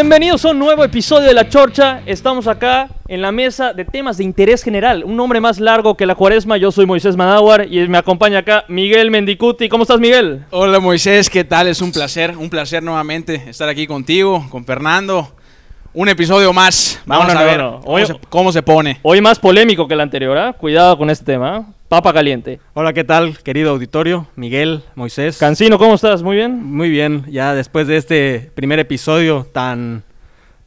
[0.00, 2.02] Bienvenidos a un nuevo episodio de La Chorcha.
[2.04, 5.02] Estamos acá en la mesa de temas de interés general.
[5.02, 6.58] Un nombre más largo que la cuaresma.
[6.58, 9.70] Yo soy Moisés Madáwar y me acompaña acá Miguel Mendicuti.
[9.70, 10.44] ¿Cómo estás, Miguel?
[10.50, 11.68] Hola Moisés, ¿qué tal?
[11.68, 15.32] Es un placer, un placer nuevamente estar aquí contigo, con Fernando.
[15.94, 17.00] Un episodio más.
[17.06, 17.80] Vamos No, no, a ver no.
[17.80, 19.00] Cómo, Hoy- se, cómo se pone.
[19.00, 20.52] Hoy más polémico que el anterior, ¿ah?
[20.52, 21.72] Cuidado con este tema.
[21.88, 22.58] Papa caliente.
[22.74, 24.26] Hola, ¿qué tal, querido auditorio?
[24.34, 25.38] Miguel, Moisés.
[25.38, 26.20] Cancino, ¿cómo estás?
[26.22, 26.64] ¿Muy bien?
[26.64, 30.02] Muy bien, ya después de este primer episodio tan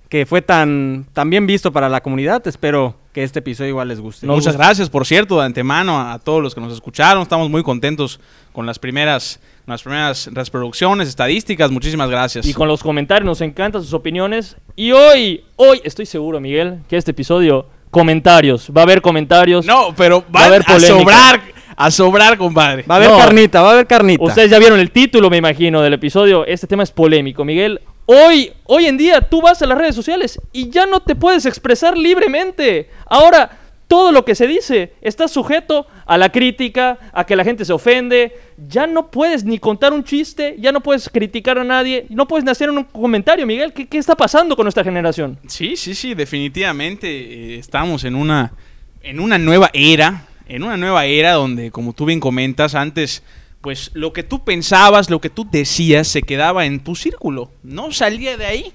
[0.08, 4.00] que fue tan, tan bien visto para la comunidad, espero que este episodio igual les
[4.00, 4.26] guste.
[4.26, 4.66] Nos Muchas gusta.
[4.66, 7.22] gracias, por cierto, de antemano a, a todos los que nos escucharon.
[7.22, 8.20] Estamos muy contentos
[8.52, 11.70] con las primeras, las primeras reproducciones, estadísticas.
[11.70, 12.48] Muchísimas gracias.
[12.48, 14.58] Y con los comentarios, nos encantan sus opiniones.
[14.76, 18.70] Y hoy, hoy estoy seguro, Miguel, que este episodio, comentarios.
[18.76, 19.66] Va a haber comentarios.
[19.66, 21.00] No, pero Va a haber a, polémica.
[21.00, 21.42] sobrar,
[21.76, 22.84] a sobrar, compadre.
[22.90, 23.18] Va a haber No.
[23.18, 24.24] carnita, va a haber carnita.
[24.24, 26.46] Ustedes ya vieron el título, me imagino, del episodio.
[26.46, 27.82] Este tema es polémico, Miguel.
[28.06, 31.46] Hoy, hoy en día, tú vas a las redes sociales y ya no te puedes
[31.46, 32.90] expresar libremente.
[33.06, 33.59] Ahora,
[33.90, 37.74] todo lo que se dice está sujeto a la crítica, a que la gente se
[37.74, 38.38] ofende.
[38.68, 42.46] Ya no puedes ni contar un chiste, ya no puedes criticar a nadie, no puedes
[42.46, 43.74] ni hacer un comentario, Miguel.
[43.74, 45.40] ¿Qué, qué está pasando con nuestra generación?
[45.48, 48.54] Sí, sí, sí, definitivamente eh, estamos en una,
[49.02, 53.24] en una nueva era, en una nueva era donde, como tú bien comentas antes,
[53.60, 57.92] pues lo que tú pensabas, lo que tú decías se quedaba en tu círculo, no
[57.92, 58.72] salía de ahí.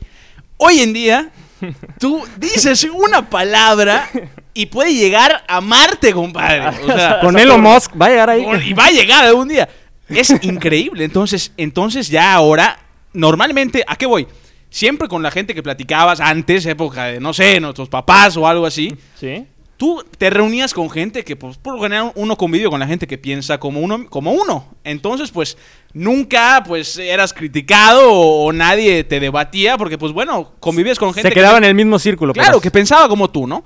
[0.57, 1.31] Hoy en día,
[2.01, 4.11] tú dices una palabra
[4.55, 6.69] y puede llegar a Marte, compadre.
[6.83, 8.47] O sea, Con Elon Musk va a llegar ahí.
[8.67, 9.69] y va a llegar algún día.
[10.09, 11.05] Es increíble.
[11.05, 12.79] Entonces, entonces ya ahora,
[13.13, 14.27] normalmente, ¿a qué voy?
[14.71, 18.67] Siempre con la gente que platicabas antes, época de, no sé, nuestros papás o algo
[18.67, 19.47] así, ¿Sí?
[19.77, 23.07] tú te reunías con gente que, pues, por lo general, uno convive con la gente
[23.07, 24.07] que piensa como uno.
[24.09, 24.67] Como uno.
[24.83, 25.57] Entonces, pues,
[25.93, 31.29] nunca, pues, eras criticado o, o nadie te debatía porque, pues, bueno, convivías con gente
[31.29, 32.33] Se que quedaba en el mismo círculo.
[32.33, 33.63] Claro, pero- que pensaba como tú, ¿no?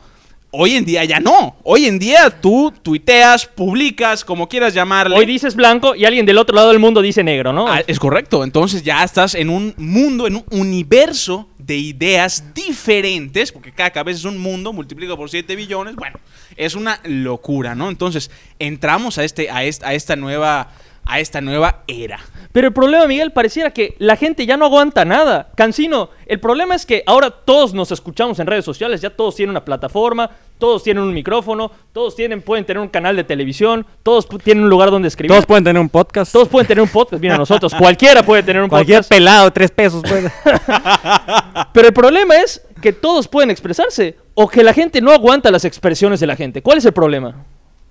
[0.50, 1.56] Hoy en día ya no.
[1.62, 5.14] Hoy en día tú tuiteas, publicas, como quieras llamarle.
[5.14, 7.68] Hoy dices blanco y alguien del otro lado del mundo dice negro, ¿no?
[7.68, 8.42] Ah, es correcto.
[8.42, 14.20] Entonces ya estás en un mundo, en un universo de ideas diferentes, porque cada cabeza
[14.20, 15.96] es un mundo, multiplica por 7 billones.
[15.96, 16.18] Bueno,
[16.56, 17.90] es una locura, ¿no?
[17.90, 20.70] Entonces entramos a, este, a, esta, a esta nueva
[21.08, 22.20] a esta nueva era.
[22.52, 25.50] Pero el problema, Miguel, pareciera que la gente ya no aguanta nada.
[25.56, 29.50] Cancino, el problema es que ahora todos nos escuchamos en redes sociales, ya todos tienen
[29.50, 34.28] una plataforma, todos tienen un micrófono, todos tienen, pueden tener un canal de televisión, todos
[34.42, 35.30] tienen un lugar donde escribir.
[35.32, 36.32] Todos pueden tener un podcast.
[36.32, 39.10] Todos pueden tener un podcast, mira nosotros, cualquiera puede tener un Cualquier podcast.
[39.10, 40.02] pelado, tres pesos.
[40.02, 40.30] puede.
[41.72, 45.64] Pero el problema es que todos pueden expresarse o que la gente no aguanta las
[45.64, 46.62] expresiones de la gente.
[46.62, 47.34] ¿Cuál es el problema?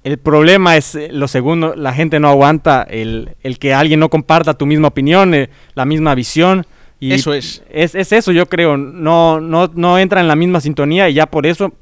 [0.07, 4.09] El problema es eh, lo segundo, la gente no aguanta el, el que alguien no
[4.09, 6.65] comparta tu misma opinión, eh, la misma visión.
[6.97, 7.61] Y Eso es.
[7.69, 7.93] es.
[7.93, 8.77] es eso, yo creo.
[8.77, 11.73] No, no, no entra en la misma sintonía y ya por eso,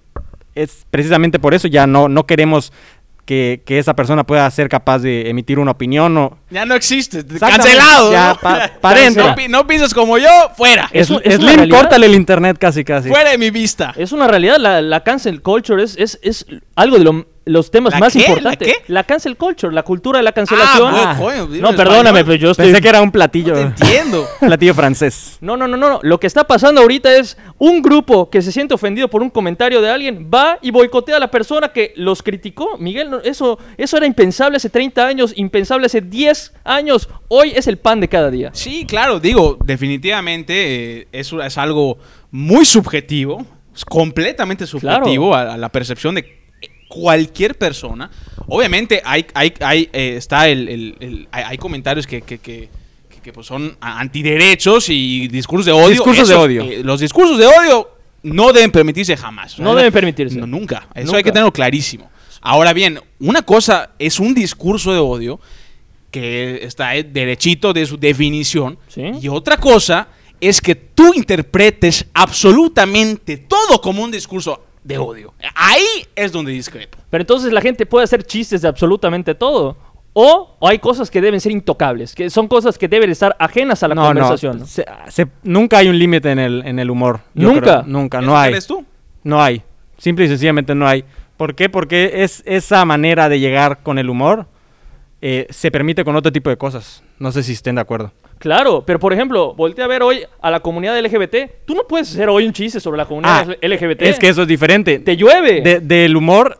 [0.56, 2.74] es precisamente por eso ya no, no queremos
[3.26, 6.38] que, que esa persona pueda ser capaz de emitir una opinión o...
[6.50, 7.24] Ya no existe.
[7.40, 8.12] Cancelado.
[8.12, 8.36] Ya, ¿no?
[8.40, 9.28] pa- pa' dentro.
[9.28, 10.90] No, pi- no piensas como yo, fuera.
[10.92, 13.08] Es es una Slim, córtale el internet casi casi.
[13.10, 13.94] Fuera de mi vista.
[13.96, 17.94] Es una realidad, la, la cancel culture es, es, es algo de lo- los temas
[17.94, 18.20] ¿La más qué?
[18.20, 18.68] ¿La importantes.
[18.68, 18.84] qué?
[18.88, 20.94] La cancel culture, la cultura de la cancelación.
[20.96, 22.26] Ah, bueno, no, perdóname, español.
[22.26, 22.66] pero yo estoy...
[22.68, 24.28] Pensé que era un platillo, No te entiendo.
[24.40, 25.38] platillo francés.
[25.42, 26.00] No, no, no, no, no.
[26.02, 29.82] Lo que está pasando ahorita es un grupo que se siente ofendido por un comentario
[29.82, 32.78] de alguien, va y boicotea a la persona que los criticó.
[32.80, 37.10] Miguel, no, eso, eso era impensable hace 30 años, impensable hace 10 años.
[37.28, 38.50] Hoy es el pan de cada día.
[38.54, 42.00] Sí, claro, digo, definitivamente eh, eso es algo
[42.32, 46.45] muy subjetivo, es completamente subjetivo a, a la percepción de
[46.96, 48.10] cualquier persona.
[48.48, 52.70] Obviamente hay, hay, hay, eh, está el, el- el- hay, hay comentarios que, que- que-
[53.34, 55.90] pues, son antiderechos y discursos de odio.
[55.90, 56.62] Discursos de odio.
[56.64, 57.90] eh, los discursos de odio
[58.24, 59.58] no deben permitirse jamás.
[59.60, 60.38] No deben permitirse.
[60.38, 60.88] No, nunca.
[60.94, 61.18] Eso Nunca.
[61.18, 62.10] hay que tenerlo clarísimo.
[62.42, 65.40] Ahora bien, una cosa es un discurso de odio
[66.12, 68.78] que está derechito de su definición.
[68.88, 69.02] Sí.
[69.22, 70.08] Y otra cosa
[70.40, 75.34] es que tú interpretes absolutamente todo como un discurso de odio.
[75.56, 75.84] Ahí
[76.16, 76.98] es donde discrepo.
[77.10, 79.76] Pero entonces la gente puede hacer chistes de absolutamente todo.
[80.14, 83.84] O, o hay cosas que deben ser intocables, que son cosas que deben estar ajenas
[83.84, 84.60] a la no, conversación.
[84.60, 84.66] no.
[84.66, 87.20] se- se- nunca hay un límite en el, en el humor.
[87.34, 87.60] ¿Nunca?
[87.62, 87.84] creo.
[87.86, 88.52] Nunca, ¿Eso no hay.
[88.52, 88.86] crees tú?
[89.24, 89.62] No hay.
[89.98, 91.04] Simple y sencillamente no hay.
[91.36, 91.68] ¿Por qué?
[91.68, 94.46] Porque es esa manera de llegar con el humor
[95.28, 97.02] eh, se permite con otro tipo de cosas.
[97.18, 98.12] No sé si estén de acuerdo.
[98.38, 101.66] Claro, pero por ejemplo, voltea a ver hoy a la comunidad LGBT.
[101.66, 104.04] Tú no puedes hacer hoy un chiste sobre la comunidad Ah, LGBT.
[104.04, 105.00] Es que eso es diferente.
[105.00, 105.62] te llueve.
[105.62, 106.60] De- del humor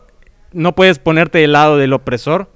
[0.52, 2.50] no puedes ponerte del lado del opresor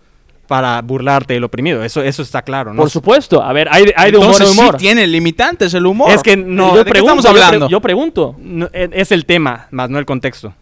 [0.48, 1.84] para burlarte del oprimido.
[1.84, 2.82] Eso, eso está claro, ¿no?
[2.82, 3.44] Por supuesto.
[3.44, 4.76] A ver, hay, hay de humor Entonces, a humor.
[4.80, 6.10] sí tiene limitantes el humor.
[6.12, 7.70] Es que no, yo ¿de qué pregunto, estamos yo pre- hablando?
[7.70, 8.36] Yo, pregunto.
[8.40, 10.56] no, e- es el tema, más no el contexto.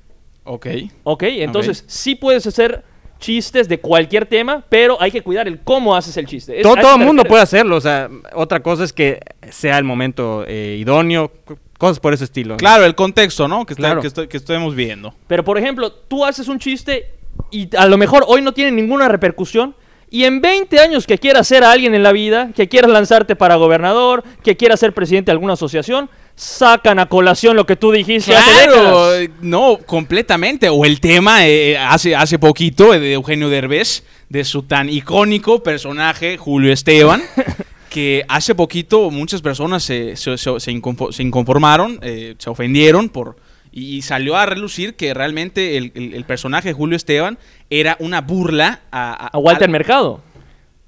[0.44, 0.68] Ok.
[1.04, 2.84] Ok, entonces sí puedes hacer
[3.20, 6.58] chistes de cualquier tema, pero hay que cuidar el cómo haces el chiste.
[6.58, 7.28] Es- todo el mundo refieres.
[7.30, 9.20] puede hacerlo, o sea, otra cosa es que
[9.50, 11.32] sea el momento eh, idóneo,
[11.78, 12.58] cosas por ese estilo.
[12.58, 13.66] Claro, el contexto, ¿no?
[13.66, 14.02] Que, está- Claro.
[14.02, 15.14] que, estoy- que estemos viendo.
[15.28, 17.12] Pero por ejemplo, tú haces un chiste
[17.52, 19.76] y a lo mejor hoy no tiene ninguna repercusión.
[20.10, 23.36] Y en 20 años que quieras ser a alguien en la vida, que quieras lanzarte
[23.36, 27.92] para gobernador, que quieras ser presidente de alguna asociación, sacan a colación lo que tú
[27.92, 30.70] dijiste hace Claro, eh, no, completamente.
[30.70, 35.62] O el tema eh, hace, hace poquito eh, de Eugenio Derbez, de su tan icónico
[35.62, 37.22] personaje, Julio Esteban,
[37.90, 43.10] que hace poquito muchas personas se, se- se- se inconfo- se inconformaron, eh, se ofendieron
[43.10, 43.36] por...
[43.72, 47.38] Y, y salió a relucir que realmente el, el- el personaje de Julio Esteban
[47.70, 50.22] era una burla a, A Walter a- Mercado.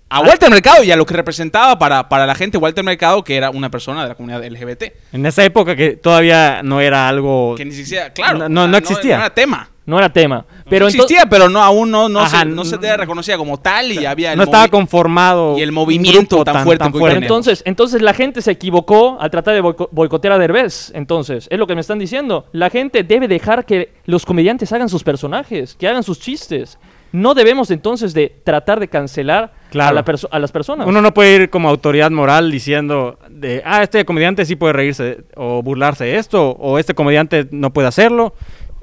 [0.09, 3.35] a Walter Mercado y a lo que representaba para, para la gente Walter Mercado, que
[3.37, 4.83] era una persona de la comunidad LGBT.
[5.13, 7.53] En esa época que todavía no era algo...
[7.55, 9.17] Que ni siquiera, claro, No- no- no existía.
[9.17, 9.69] No, era tema.
[9.85, 10.45] No era tema.
[10.69, 13.57] Pero ento- existía, pero no aún no, no, Ajá, se, no se te reconocía como
[13.59, 17.21] tal y había el no estaba conformado y el movimiento grupo tan fuerte Pero tenemos.
[17.23, 20.91] entonces, entonces la gente se equivocó al tratar de boico- boicotear a Derbez.
[20.93, 22.45] Entonces, es lo que me están diciendo.
[22.51, 26.77] La gente debe dejar que los comediantes hagan sus personajes, que hagan sus chistes.
[27.11, 30.85] No debemos entonces de tratar de cancelar a, la a las personas.
[30.87, 35.23] Uno no puede ir como autoridad moral diciendo de, ah, este comediante sí puede reírse
[35.35, 38.35] o burlarse de esto, o este comediante no puede hacerlo.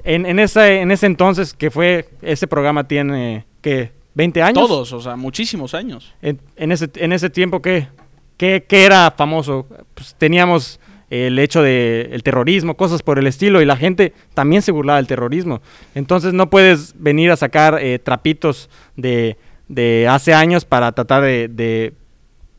[0.07, 3.91] En, en, ese, en ese entonces que fue, ese programa tiene, ¿qué?
[4.15, 4.67] ¿20 años?
[4.67, 6.13] Todos, o sea, muchísimos años.
[6.21, 7.89] En, en ese, en ese tiempo, ¿qué,
[8.37, 9.67] qué, qué era famoso?
[9.93, 14.61] Pues teníamos el hecho de el terrorismo, cosas por el estilo, y la gente también
[14.61, 15.61] se burlaba del terrorismo.
[15.93, 19.35] Entonces no puedes venir a sacar eh, trapitos de,
[19.67, 21.93] de hace años para tratar de, de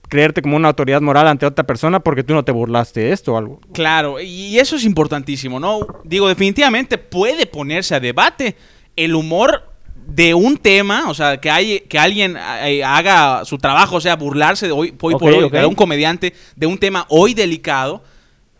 [0.09, 3.35] creerte como una autoridad moral ante otra persona porque tú no te burlaste de esto
[3.35, 3.61] o algo.
[3.73, 5.87] Claro, y eso es importantísimo, ¿no?
[6.05, 8.57] Digo, definitivamente puede ponerse a debate
[8.97, 9.65] el humor
[10.07, 14.17] de un tema, o sea, que, hay, que alguien eh, haga su trabajo, o sea,
[14.17, 15.53] burlarse de hoy, por hoy, ok.
[15.53, 18.03] de un comediante de un tema hoy delicado.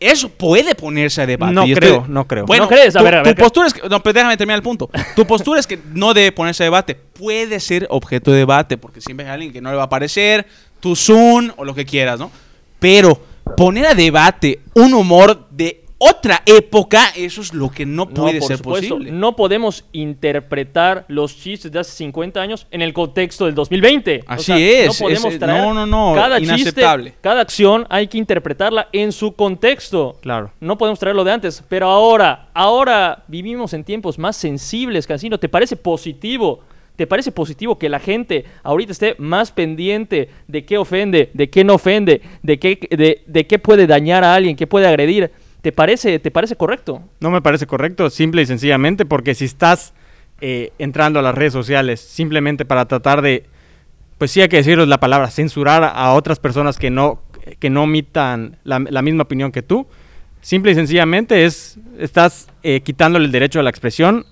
[0.01, 1.53] Eso puede ponerse a debate.
[1.53, 2.47] No creo, no creo.
[2.47, 2.95] Bueno, ¿No crees?
[2.95, 3.43] A tu, ver, a tu ver, ¿qué?
[3.43, 4.89] postura es que, no, pero déjame terminar el punto.
[5.17, 6.95] Tu postura es que no debe ponerse a debate.
[6.95, 10.47] Puede ser objeto de debate, porque siempre hay alguien que no le va a parecer,
[10.79, 12.31] tu Zoom o lo que quieras, ¿no?
[12.79, 13.21] Pero
[13.57, 18.39] poner a debate un humor de otra época, eso es lo que no No, puede
[18.39, 18.95] por ser supuesto.
[18.97, 19.11] posible.
[19.13, 24.23] No podemos interpretar los chistes de hace 50 años en el contexto del 2020.
[24.27, 27.05] Así es, No podemos es- traer no, no, no, cada inaceptable.
[27.11, 30.17] chiste, cada acción hay que interpretarla en su contexto.
[30.21, 30.53] Claro.
[30.61, 35.39] No podemos traerlo de antes, pero ahora, ahora vivimos en tiempos más sensibles, Cancino.
[35.39, 36.61] ¿Te parece positivo?
[36.97, 41.63] ¿Te parece positivo que la gente ahorita esté más pendiente de qué ofende, de qué
[41.63, 45.31] no ofende, de qué, de, de qué puede dañar a alguien, qué puede agredir?
[45.69, 47.03] ¿Te parece, ¿Te parece correcto?
[47.21, 49.93] No me parece correcto, simple y sencillamente, porque si estás
[50.41, 53.45] eh, entrando a las redes sociales simplemente para tratar de,
[54.17, 57.23] pues sí hay que decirlo la palabra, censurar a otras personas que no,
[57.59, 59.87] que no omitan la, misma opinión que tú,
[60.41, 64.25] simple y sencillamente es, estás eh, quitándole el derecho a la expresión.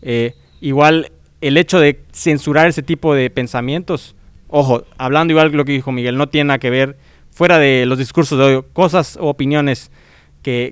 [0.00, 4.16] eh, igual el hecho de censurar ese tipo de pensamientos,
[4.48, 6.96] ojo, hablando igual lo que dijo Miguel, no tiene nada que ver
[7.30, 9.90] fuera de los discursos de odio, cosas o opiniones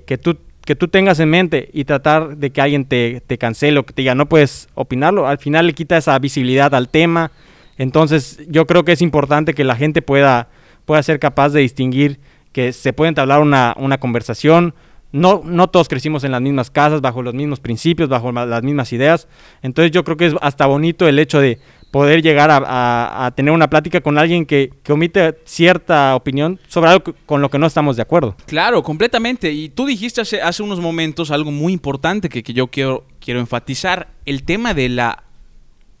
[0.05, 3.79] que, tú que tú tengas en mente y tratar de que alguien te, te cancele
[3.79, 7.31] o que te diga no puedes opinarlo, al final le quita esa visibilidad al tema.
[7.77, 10.49] Entonces yo creo que es importante que la gente pueda,
[10.85, 12.19] pueda ser capaz de distinguir
[12.51, 14.73] que se puede entablar una, una conversación.
[15.11, 18.91] No, no todos crecimos en las mismas casas, bajo los mismos principios, bajo las mismas
[18.91, 19.27] ideas.
[19.61, 21.59] Entonces yo creo que es hasta bonito el hecho de
[21.91, 26.59] poder llegar a, a- a tener una plática con alguien que, que omite cierta opinión
[26.67, 28.35] sobre algo con lo que no estamos de acuerdo.
[28.45, 29.51] Claro, completamente.
[29.51, 33.39] Y tú dijiste hace, hace unos momentos algo muy importante que, que yo quiero, quiero
[33.39, 35.23] enfatizar, el tema de la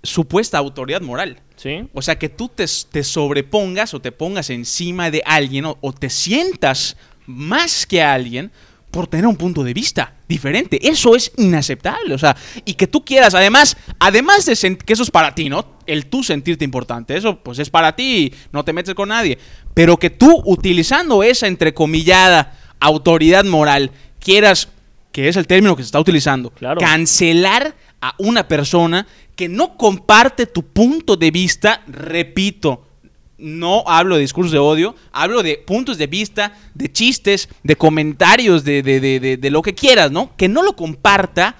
[0.03, 1.41] supuesta autoridad moral.
[1.55, 1.87] ¿Sí?
[1.93, 5.91] O sea, que tú te, te sobrepongas o te pongas encima de alguien o, o
[5.91, 8.51] te sientas más que alguien
[8.91, 10.79] por tener un punto de vista diferente.
[10.87, 12.13] Eso es inaceptable.
[12.13, 15.77] O sea, y que tú quieras, además, además de que eso es para ti, ¿no?
[15.85, 17.15] El tú sentirte importante.
[17.15, 19.37] Eso pues es para ti, no te metes con nadie.
[19.73, 24.69] Pero que tú, utilizando esa entrecomillada autoridad moral, quieras,
[25.11, 26.79] que es el término que se está utilizando, Claro.
[26.79, 32.86] cancelar a una persona que no comparte tu punto de vista, repito,
[33.37, 38.63] no hablo de discursos de odio, hablo de puntos de vista, de chistes, de comentarios,
[38.63, 40.35] de, de, de, de- lo que quieras, ¿no?
[40.35, 41.55] Que no lo comparta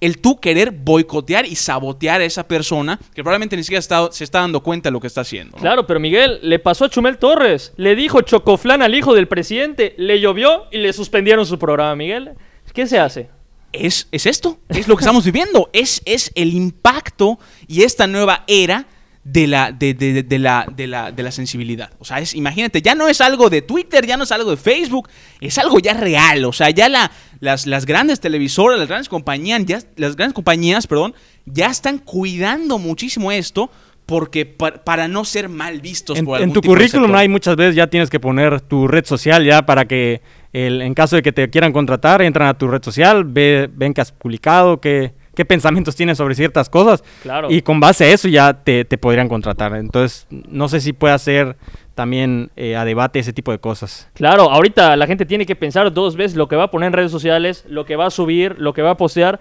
[0.00, 4.24] el tú querer boicotear y sabotear a esa persona que probablemente ni siquiera está- se
[4.24, 5.56] está dando cuenta de lo que está haciendo.
[5.56, 5.62] ¿no?
[5.62, 7.72] Claro, pero Miguel, le pasó a Chumel Torres.
[7.76, 12.32] Le dijo chocoflán al hijo del presidente, le llovió y le suspendieron su programa, Miguel.
[12.74, 13.30] ¿Qué se hace?
[13.72, 18.44] es, es esto, es lo que estamos viviendo, es, es el impacto y esta nueva
[18.46, 18.86] era
[19.28, 21.90] de la, de, de- de- de la, de, la, de la sensibilidad.
[21.98, 24.56] O sea, es, imagínate, ya no es algo de Twitter, ya no es algo de
[24.56, 25.08] Facebook,
[25.40, 26.44] es algo ya real.
[26.44, 30.86] O sea, ya la, las, las grandes televisoras, las grandes compañías, ya, las grandes compañías,
[30.86, 31.14] perdón,
[31.44, 33.68] ya están cuidando muchísimo esto
[34.06, 37.12] porque pa- para no ser mal vistos En, por en algún tu tipo de currículum
[37.16, 40.94] hay muchas veces ya tienes que poner tu red social ya para que el- en
[40.94, 44.12] caso de que te quieran contratar, entran a tu red social, ve, ven que has
[44.12, 47.04] publicado, qué, qué pensamientos tienes sobre ciertas cosas.
[47.22, 47.48] Claro.
[47.50, 49.76] Y con base a eso ya te, te podrían contratar.
[49.76, 51.56] Entonces, no sé si puede ser
[51.94, 54.08] también eh, a debate ese tipo de cosas.
[54.14, 56.92] Claro, ahorita la gente tiene que pensar dos veces lo que va a poner en
[56.94, 59.38] redes sociales, lo que va a subir, lo que va a postear,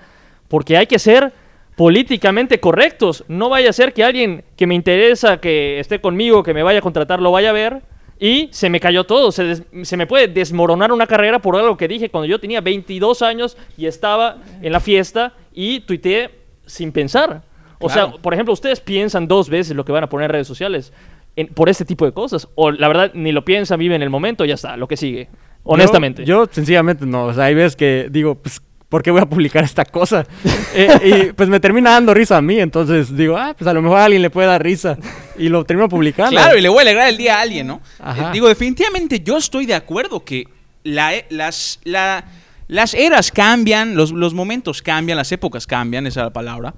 [0.47, 1.33] porque hay que ser
[1.75, 3.23] políticamente correctos.
[3.27, 6.79] No vaya a ser que alguien que me interesa, que esté conmigo, que me vaya
[6.79, 7.81] a contratar, lo vaya a ver
[8.19, 9.31] y se me cayó todo.
[9.31, 12.61] Se, des- se me puede desmoronar una carrera por algo que dije cuando yo tenía
[12.61, 16.31] 22 años y estaba en la fiesta y tuiteé
[16.65, 17.43] sin pensar.
[17.79, 20.47] O sea, por ejemplo, ustedes piensan dos veces lo que van a poner en redes
[20.47, 20.93] sociales
[21.35, 22.47] en- por este tipo de cosas.
[22.55, 25.27] O la verdad, ni lo piensan, viven el momento, ya está, lo que sigue.
[25.63, 26.23] Honestamente.
[26.25, 27.25] Yo, yo sencillamente no.
[27.25, 30.25] O sea, hay veces que digo, pues, ¿por qué voy a publicar esta cosa?
[30.77, 32.59] Eh, y pues me termina dando risa a mí.
[32.59, 34.97] Entonces digo, ah, pues a lo mejor a alguien le puede dar risa.
[35.39, 36.31] Y lo termino publicando.
[36.31, 37.81] Claro, y le voy a alegrar el día a alguien, ¿no?
[38.05, 40.43] Eh, digo, definitivamente yo estoy de acuerdo que
[40.83, 42.25] la, e- las, la-
[42.67, 46.73] las eras cambian, los, los momentos cambian, las épocas cambian, esa es la palabra.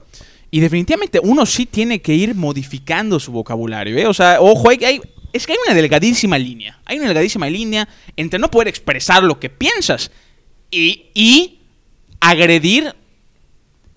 [0.52, 4.06] Y definitivamente uno sí tiene que ir modificando su vocabulario, ¿eh?
[4.06, 5.02] O sea, ojo, hay, hay-
[5.34, 6.78] es que hay una delgadísima línea.
[6.86, 10.12] Hay una delgadísima línea entre no poder expresar lo que piensas
[10.70, 11.57] y, y
[12.20, 12.94] agredir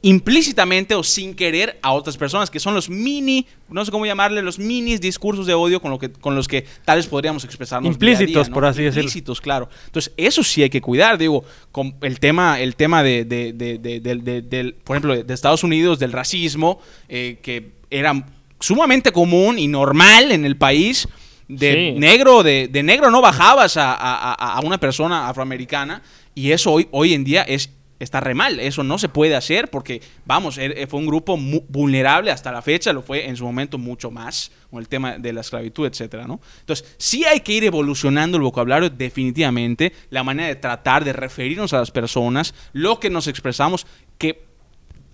[0.02, 4.40] implícitamente o sin querer a otras personas, que son los mini, no sé cómo llamarle,
[4.40, 7.98] los minis discursos de odio con, lo que, con los que tal vez podríamos expresarnos.
[7.98, 8.54] día a día, Implícitos, ¿no?
[8.54, 9.02] por así decirlo.
[9.02, 9.68] Implícitos, claro.
[9.84, 14.74] Entonces, eso sí hay que cuidar, digo, con el tema, el tema de, de- de-
[14.84, 18.24] por ejemplo, de Estados Unidos, del racismo, eh, que era
[18.58, 21.06] sumamente común y normal en el país.
[21.46, 21.98] De Sí.
[21.98, 26.00] negro, de, negro no bajabas a, a- a- a una persona afroamericana
[26.34, 27.70] y eso hoy, hoy en día es
[28.00, 28.58] está re mal.
[28.58, 32.62] Eso no se puede hacer porque, vamos, er- fue un grupo mu- vulnerable hasta la
[32.62, 36.26] fecha, lo fue en su momento mucho más, con el tema de la esclavitud, etcétera,
[36.26, 36.40] ¿no?
[36.60, 41.72] Entonces, sí hay que ir evolucionando el vocabulario, definitivamente, la manera de tratar de referirnos
[41.72, 43.86] a las personas, lo que nos expresamos,
[44.18, 44.48] que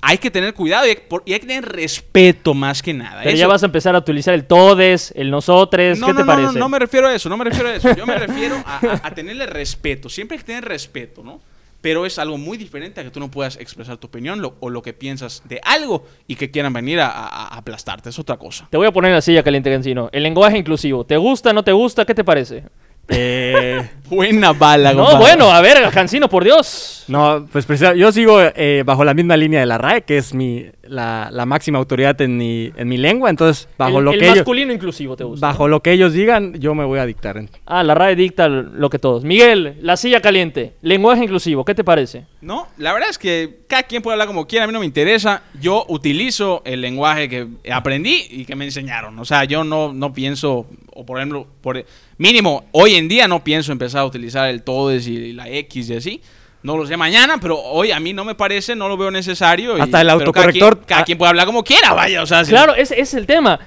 [0.02, 3.18] hay que tener cuidado y hay, por- y hay que tener respeto más que nada.
[3.22, 6.18] Pero Eso- ya vas a empezar a utilizar el todes, el nosotres, no, ¿qué no,
[6.18, 6.52] te no, parece?
[6.52, 7.96] No, no me refiero a eso, no me refiero a eso.
[7.96, 10.08] Yo me refiero a, a- a tenerle respeto.
[10.08, 11.40] Siempre hay que tener respeto, ¿no?
[11.80, 14.70] Pero es algo muy diferente a que tú no puedas expresar tu opinión lo- o
[14.70, 18.08] lo que piensas de algo y que quieran venir a, aplastarte.
[18.08, 18.66] Es otra cosa.
[18.70, 20.08] Te voy a poner en la silla caliente, Cancino.
[20.12, 21.04] El lenguaje inclusivo.
[21.04, 22.04] ¿Te gusta, no te gusta?
[22.04, 22.64] ¿Qué te parece?
[23.08, 25.18] Eh, Buena bala, No, compadre.
[25.20, 27.04] bueno, a ver, Cancino, por Dios.
[27.08, 30.32] no, pues precisa- yo sigo eh, bajo la misma línea de la RAE, que es
[30.32, 33.30] mi, la, la máxima autoridad en mi, en mi lengua.
[33.30, 35.44] Entonces, bajo el lo el que ellos, masculino inclusivo te gusta.
[35.48, 37.42] bajo lo que ellos digan, yo me voy a dictar.
[37.66, 39.24] Ah, la RAE dicta lo que todos.
[39.24, 40.74] Miguel, la silla caliente.
[40.82, 42.26] Lenguaje inclusivo, ¿qué te parece?
[42.40, 44.86] No, la verdad es que cada quien puede hablar como quiera, a mí no me
[44.86, 45.42] interesa.
[45.60, 49.18] Yo utilizo el lenguaje que aprendí y que me enseñaron.
[49.18, 50.66] O sea, yo no, no pienso,
[50.96, 51.84] o por ejemplo, por
[52.18, 55.94] mínimo, hoy en día no pienso empezar a utilizar el todes y la X y
[55.96, 56.20] así.
[56.62, 59.76] No lo sé mañana, pero hoy a mí no me parece, no lo veo necesario.
[59.78, 61.04] y- Hasta el pero cada quien- autocorrector- Cada ah.
[61.04, 62.22] quien, puede hablar como quiera, vaya.
[62.22, 63.60] O sea, si- Claro, ese es el tema.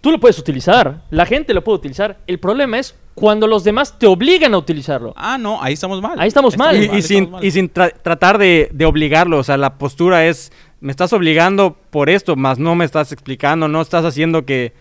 [0.00, 1.02] Tú lo puedes utilizar.
[1.10, 2.18] La gente lo puede utilizar.
[2.28, 5.12] El problema es cuando los demás te obligan a utilizarlo.
[5.16, 6.20] Ah, no, ahí estamos mal.
[6.20, 6.80] Ahí estamos mal.
[6.80, 7.44] Y, mal, y sin, estamos mal.
[7.44, 11.76] y sin tra- tratar de, de obligarlo, o sea, la postura es, me estás obligando
[11.90, 14.72] por esto, más no me estás explicando, no estás haciendo que,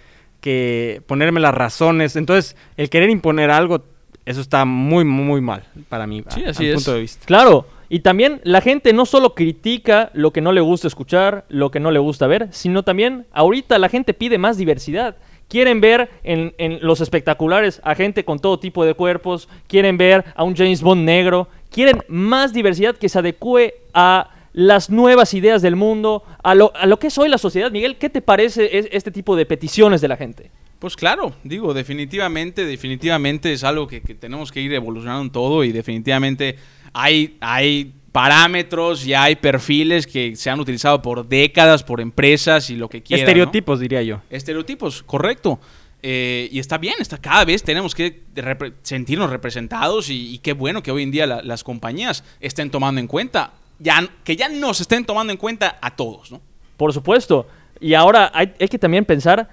[0.46, 2.16] que ponerme las razones.
[2.16, 3.82] Entonces, el querer imponer algo,
[4.28, 6.75] eso está muy, muy mal para mí, Sí, a- así a mi es.
[6.75, 7.25] punto de vista.
[7.25, 7.66] Claro.
[7.90, 11.80] Y también la gente no solo critica lo que no le gusta escuchar, lo que
[11.80, 15.16] no le gusta ver, sino también ahorita la gente pide más diversidad.
[15.48, 20.25] Quieren ver en, en los espectaculares a gente con todo tipo de cuerpos, quieren ver
[20.36, 25.62] a un James Bond negro, quieren más diversidad que se adecue a las nuevas ideas
[25.62, 27.69] del mundo, a lo, a lo que es hoy la sociedad.
[27.71, 30.50] Miguel, ¿qué te parece es- este tipo de peticiones de la gente?
[30.79, 35.63] Pues claro, digo, definitivamente, definitivamente es algo que, que tenemos que ir evolucionando en todo
[35.65, 36.55] y definitivamente
[36.93, 42.75] hay, hay parámetros y hay perfiles que se han utilizado por décadas por empresas y
[42.75, 43.25] lo que quieran.
[43.25, 43.29] ¿no?
[43.29, 44.21] Estereotipos, diría yo.
[44.29, 45.59] Estereotipos, correcto.
[46.01, 50.53] Eh, y está bien, está cada vez tenemos que repre- sentirnos representados y, y qué
[50.53, 54.50] bueno que hoy en día la- las compañías estén tomando en cuenta ya, que ya
[54.50, 56.41] nos estén tomando en cuenta a todos, ¿no?
[56.77, 57.48] Por supuesto.
[57.79, 59.50] Y ahora hay, hay que también pensar,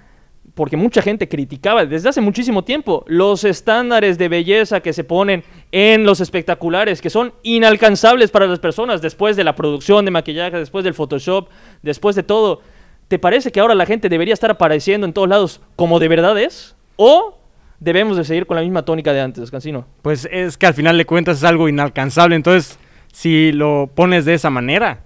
[0.55, 5.45] porque mucha gente criticaba desde hace muchísimo tiempo los estándares de belleza que se ponen
[5.71, 10.59] en los espectaculares, que son inalcanzables para las personas después de la producción de maquillaje,
[10.59, 11.49] después del Photoshop,
[11.83, 12.61] después de todo.
[13.09, 16.39] ¿Te parece que ahora la gente debería estar apareciendo en todos lados como de verdad
[16.39, 16.77] es?
[16.97, 17.39] ¿O
[17.79, 19.87] debemos de seguir con la misma tónica de antes, Cancino?
[20.03, 22.37] Pues es que al final de cuentas es algo inalcanzable.
[22.37, 22.79] Entonces,
[23.13, 25.05] si lo pones de esa manera,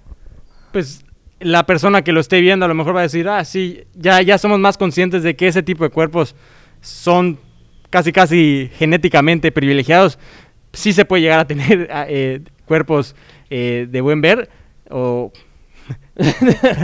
[0.73, 1.05] pues
[1.41, 4.23] la persona que lo esté viendo a lo mejor va a decir, ah, sí, ya,
[4.23, 6.35] ya somos más conscientes de que ese tipo de cuerpos
[6.81, 7.39] son
[7.91, 10.19] casi, casi genéticamente privilegiados.
[10.73, 13.15] Sí se puede llegar a tener eh, cuerpos
[13.51, 14.49] eh, de buen ver
[14.91, 15.31] o...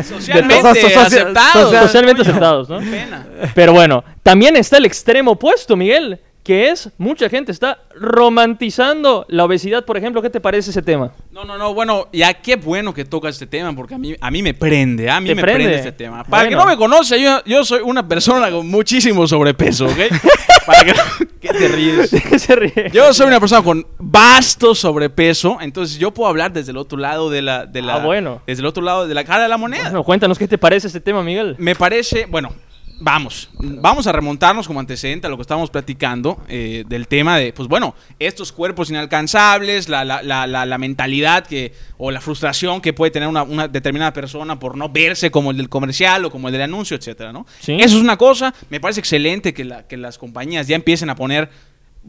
[0.05, 1.53] Socialmente De todos- socia- aceptados.
[1.65, 2.79] social- socialmente coño, aceptados, ¿no?
[2.81, 3.27] pena.
[3.55, 9.45] Pero bueno, también está el extremo opuesto, Miguel, que es mucha gente está romantizando la
[9.45, 10.23] obesidad, por ejemplo.
[10.23, 11.13] ¿Qué te parece ese tema?
[11.31, 14.31] No, no, no, bueno, ya qué bueno que tocas este tema, porque a mí, a
[14.31, 15.17] mí me prende, ¿ah?
[15.17, 15.65] a mí me prende.
[15.65, 16.25] prende, este tema.
[16.25, 19.99] Para que no me conoce, yo, yo soy una persona con muchísimo sobrepeso, ¿ok?
[20.67, 20.93] Para que
[21.41, 22.11] ¿Qué te ríes?
[22.29, 22.91] ¿Qué se ríe?
[22.93, 27.31] Yo soy una persona con vasto sobrepeso, entonces yo puedo hablar desde el otro lado
[27.31, 27.67] de la...
[27.67, 28.43] De la Ah, bueno.
[28.47, 29.85] Desde el otro lado de la cara de la moneda.
[29.85, 31.57] Bueno, cuéntanos qué te parece este tema, Miguel.
[31.59, 32.53] Me parece, bueno,
[33.01, 37.53] vamos, vamos a remontarnos como antecedente a lo que estábamos platicando eh, del tema de,
[37.53, 42.81] pues bueno, estos cuerpos inalcanzables, la, la, la, la, la mentalidad que, o la frustración
[42.81, 46.31] que puede tener una, una determinada persona por no verse como el del comercial o
[46.31, 47.47] como el del anuncio, etcétera, ¿no?
[47.61, 47.73] Sí.
[47.75, 51.17] Eso es una cosa, me parece excelente que, la, que las compañías ya empiecen a
[51.17, 51.51] poner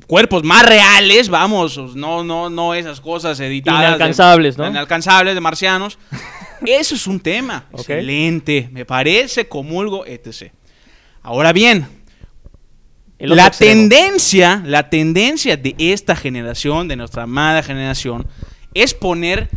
[0.08, 3.82] cuerpos más reales, vamos, no, no, no esas cosas editadas.
[3.82, 4.68] de- Inalcanzables, ¿no?
[4.68, 5.98] Inalcanzables de marcianos.
[6.66, 7.66] Eso es un tema.
[7.74, 8.70] Excelente.
[8.72, 10.52] Me parece, comulgo, etc.
[11.24, 11.88] Ahora bien,
[13.18, 13.72] la extremo.
[13.72, 18.27] tendencia, la tendencia de esta generación, de nuestra amada generación,
[18.74, 19.50] es poner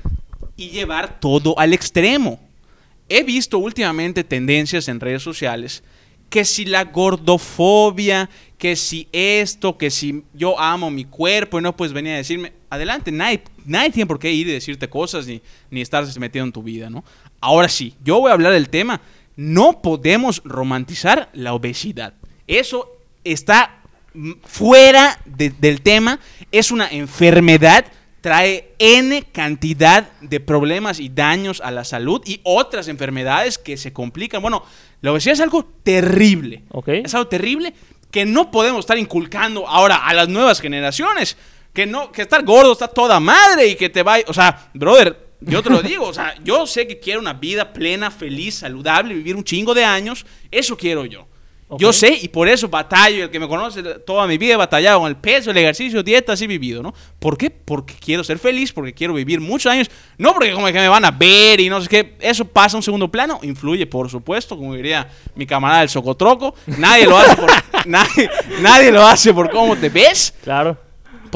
[0.56, 2.38] y llevar todo al extremo.
[3.08, 5.82] He visto últimamente tendencias en redes sociales
[6.30, 11.76] que si la gordofobia, que si esto, que si yo amo mi cuerpo y no
[11.76, 15.40] puedes venir a decirme, adelante, nadie, nadie tiene por qué ir y decirte cosas ni,
[15.70, 17.05] ni estarse metido en tu vida, ¿no?
[17.40, 19.00] Ahora sí, yo voy a hablar del tema.
[19.37, 22.14] No podemos romantizar la obesidad.
[22.46, 22.90] Eso
[23.25, 23.81] está
[24.14, 26.18] mm, fuera de- del tema,
[26.51, 27.85] es una enfermedad,
[28.22, 33.92] trae N cantidad de problemas y daños a la salud y otras enfermedades que se
[33.92, 34.42] complican.
[34.42, 34.64] Bueno,
[35.01, 36.64] la obesidad es algo terrible.
[37.05, 37.75] Es algo terrible
[38.11, 41.37] que no podemos estar inculcando ahora a las nuevas generaciones.
[41.72, 44.16] Que no, que estar gordo está toda madre y que te va.
[44.29, 46.07] O sea, brother, yo te lo digo.
[46.07, 49.85] O sea, yo sé que quiero una vida plena, feliz, saludable, vivir un chingo de
[49.85, 50.27] años.
[50.51, 51.27] Eso quiero yo.
[51.79, 53.25] Yo sé y por eso batallo.
[53.25, 56.35] El que me conoce toda mi vida he batallado con el peso, el ejercicio, dieta,
[56.35, 56.94] así he vivido, ¿no?
[57.18, 57.51] ¿Por qué?
[57.51, 59.90] Porque quiero ser feliz, porque quiero vivir muchos años.
[60.16, 62.16] No porque como que me van a ver y no sé qué.
[62.20, 63.40] Eso pasa a un segundo plano.
[63.42, 66.55] Influye, por supuesto, como diría mi camarada el Socotroco.
[66.66, 67.51] Nadie lo hace por,
[67.87, 70.86] nadie, nadie lo hace por cómo te ves Claro.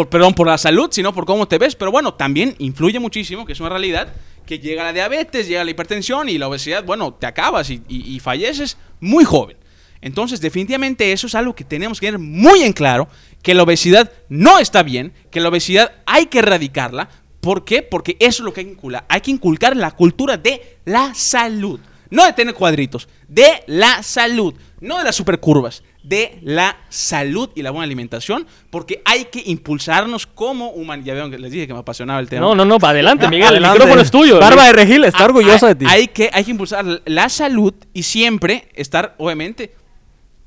[0.01, 1.77] Por, perdón, por la salud, sino por cómo te ves.
[1.77, 4.09] Pero bueno, también influye muchísimo, que es una realidad,
[4.47, 8.19] que llega la diabetes, llega la hipertensión y la obesidad, bueno, te acabas y, y-
[8.19, 9.59] falleces muy joven.
[10.01, 13.09] Entonces, definitivamente eso es algo que tenemos que tener muy en claro,
[13.43, 17.11] que la obesidad no está bien, que la obesidad hay que erradicarla.
[17.43, 17.83] ¿Por qué?
[17.83, 19.05] Porque eso es lo que hay que inculcar.
[19.07, 21.79] Hay que inculcar la cultura de la salud.
[22.09, 24.55] No de tener cuadritos, de la salud.
[24.81, 30.27] No de las supercurvas, de la salud y la buena alimentación, porque hay que impulsarnos
[30.27, 31.07] como humanidad.
[31.07, 32.47] Ya vieron que les dije que me apasionaba el tema.
[32.47, 33.49] No, no, no, va adelante, Miguel.
[33.49, 33.77] Adelante.
[33.77, 34.41] El micrófono es tuyo.
[34.41, 35.85] Barba de Regil está Ah, orgullosa de ti.
[35.89, 39.75] Hay que, hay que impulsar la salud y siempre estar, obviamente,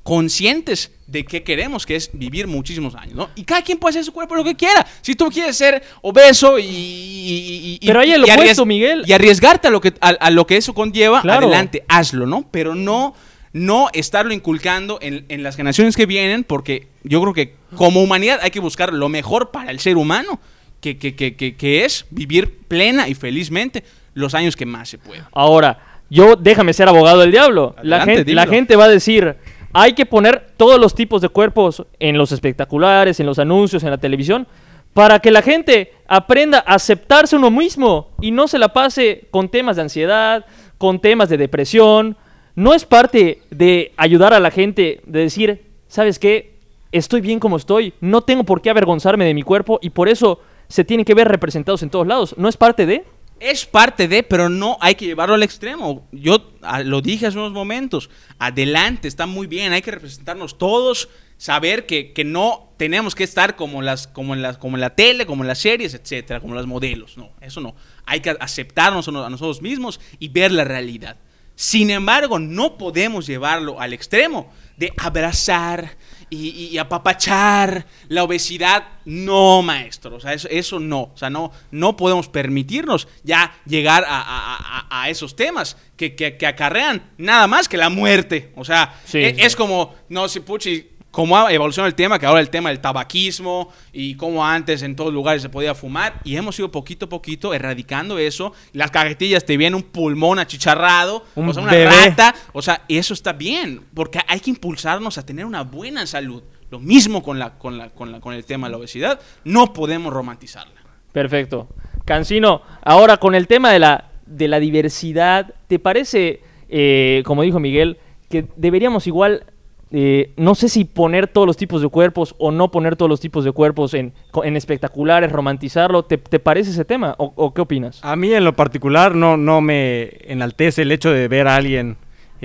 [0.02, 3.30] conscientes de qué queremos, que es vivir muchísimos años, ¿no?
[3.36, 4.86] Y cada quien puede hacer su cuerpo lo que quiera.
[5.00, 6.64] Si tú quieres ser obeso y...
[6.64, 9.02] y- y- Pero hay el y opuesto, Miguel.
[9.06, 11.46] Y arriesgarte a lo que, a, a lo que eso conlleva, Claro.
[11.46, 12.46] adelante, hazlo, ¿no?
[12.50, 13.14] Pero no,
[13.54, 18.40] no estarlo inculcando en, en las generaciones que vienen, porque yo creo que como humanidad
[18.42, 20.40] hay que buscar lo mejor para el ser humano,
[20.80, 24.98] que, que, que, que, que es vivir plena y felizmente los años que más se
[24.98, 25.28] pueda.
[25.32, 25.78] Ahora,
[26.10, 27.76] yo déjame ser abogado del diablo.
[27.82, 29.36] La gente, la gente va a decir,
[29.72, 33.90] hay que poner todos los tipos de cuerpos en los espectaculares, en los anuncios, en
[33.90, 34.48] la televisión,
[34.92, 39.48] para que la gente aprenda a aceptarse uno mismo y no se la pase con
[39.48, 40.44] temas de ansiedad,
[40.76, 42.16] con temas de depresión.
[42.54, 46.54] No es parte de ayudar a la gente de decir, ¿sabes qué?
[46.92, 50.40] Estoy bien como estoy, no tengo por qué avergonzarme de mi cuerpo y por eso
[50.68, 52.34] se tienen que ver representados en todos lados.
[52.38, 53.04] ¿No es parte de?
[53.40, 56.06] Es parte de, pero no hay que llevarlo al extremo.
[56.12, 56.52] Yo
[56.84, 58.08] lo dije hace unos momentos.
[58.38, 59.72] Adelante, está muy bien.
[59.72, 61.08] Hay que representarnos todos.
[61.36, 64.94] Saber que, que no tenemos que estar como, las, como, en las, como en la
[64.94, 67.18] tele, como en las series, etcétera, como las modelos.
[67.18, 67.74] No, eso no.
[68.06, 71.16] Hay que aceptarnos a no- a nosotros mismos y ver la realidad.
[71.56, 75.96] Sin embargo, no podemos llevarlo al extremo de abrazar
[76.30, 78.84] y, y- y apapachar la obesidad.
[79.04, 80.16] No, maestro.
[80.16, 81.02] O sea, eso, eso no.
[81.14, 84.56] O sea, no, no podemos permitirnos ya llegar a, a-
[84.88, 88.52] a- a esos temas que, que- que acarrean nada más que la muerte.
[88.56, 89.40] O sea, Sí, e- sí.
[89.42, 92.80] es como, no sé, puchi, cómo ha evolucionado el tema, que ahora el tema del
[92.80, 97.08] tabaquismo y cómo antes en todos lugares se podía fumar y hemos ido poquito a
[97.08, 98.52] poquito erradicando eso.
[98.72, 101.88] Las cajetillas te vienen un pulmón achicharrado, Un o sea, una bebé.
[102.08, 106.42] rata, o sea, eso está bien, porque hay que impulsarnos a tener una buena salud.
[106.70, 109.72] Lo mismo con, la, con, la, con, la, con el tema de la obesidad, no
[109.72, 110.82] podemos romantizarla.
[111.12, 111.68] Perfecto.
[112.04, 117.60] Cancino, ahora con el tema de la, de la diversidad, ¿te parece, eh, como dijo
[117.60, 117.98] Miguel,
[118.28, 119.44] que deberíamos igual,
[119.90, 123.20] eh, no sé si poner todos los tipos de cuerpos o no poner todos los
[123.20, 124.12] tipos de cuerpos en,
[124.44, 126.04] espectaculares, romantizarlo?
[126.04, 128.00] ¿Te, te parece ese tema o, o qué opinas?
[128.02, 131.96] A mí en lo particular no, no me enaltece el hecho de ver a alguien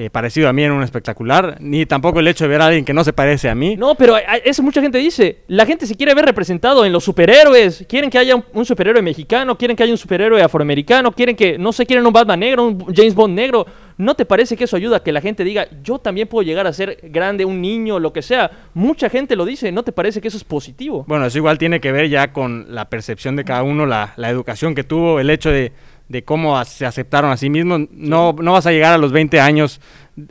[0.06, 2.86] eh, parecido a mí en un espectacular, ni tampoco el hecho de ver a alguien
[2.86, 3.76] que no se parece a mí.
[3.76, 5.40] No, pero a- a- eso mucha gente dice.
[5.48, 7.86] La gente se quiere ver representado en los superhéroes.
[7.90, 11.58] Quieren que haya un, un superhéroe mexicano, quieren que haya un superhéroe afroamericano, quieren que,
[11.58, 13.66] no sé, quieren un Batman negro, un James Bond negro.
[13.98, 16.66] ¿No te parece que eso ayuda a que la gente diga, yo también puedo llegar
[16.66, 18.50] a ser grande, un niño, lo que sea?
[18.74, 21.04] Mucha gente lo dice, ¿no te parece que eso es positivo?
[21.06, 24.30] Bueno, eso igual tiene que ver ya con la percepción de cada uno, la, la
[24.30, 25.74] educación que tuvo, el hecho de,
[26.10, 27.82] de cómo se aceptaron a sí mismos.
[27.92, 29.80] No, no vas a llegar a los 20 años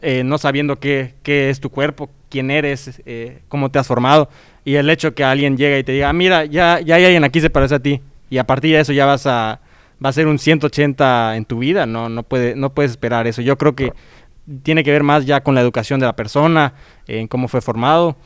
[0.02, 4.28] eh, no sabiendo qué, qué es tu cuerpo, quién eres, eh, cómo te has formado.
[4.64, 7.24] Y el hecho que alguien llega y te diga, "Ah, mira, ya, ya hay alguien
[7.24, 8.02] aquí que se parece a ti.
[8.28, 9.60] Y a partir de eso ya vas a,
[10.04, 11.86] va a ser un 180 en tu vida.
[11.86, 13.40] No, no, puede, no puedes esperar eso.
[13.40, 13.92] Yo creo que
[14.62, 16.74] tiene que ver más ya con la educación de la persona,
[17.06, 18.16] en cómo fue formado.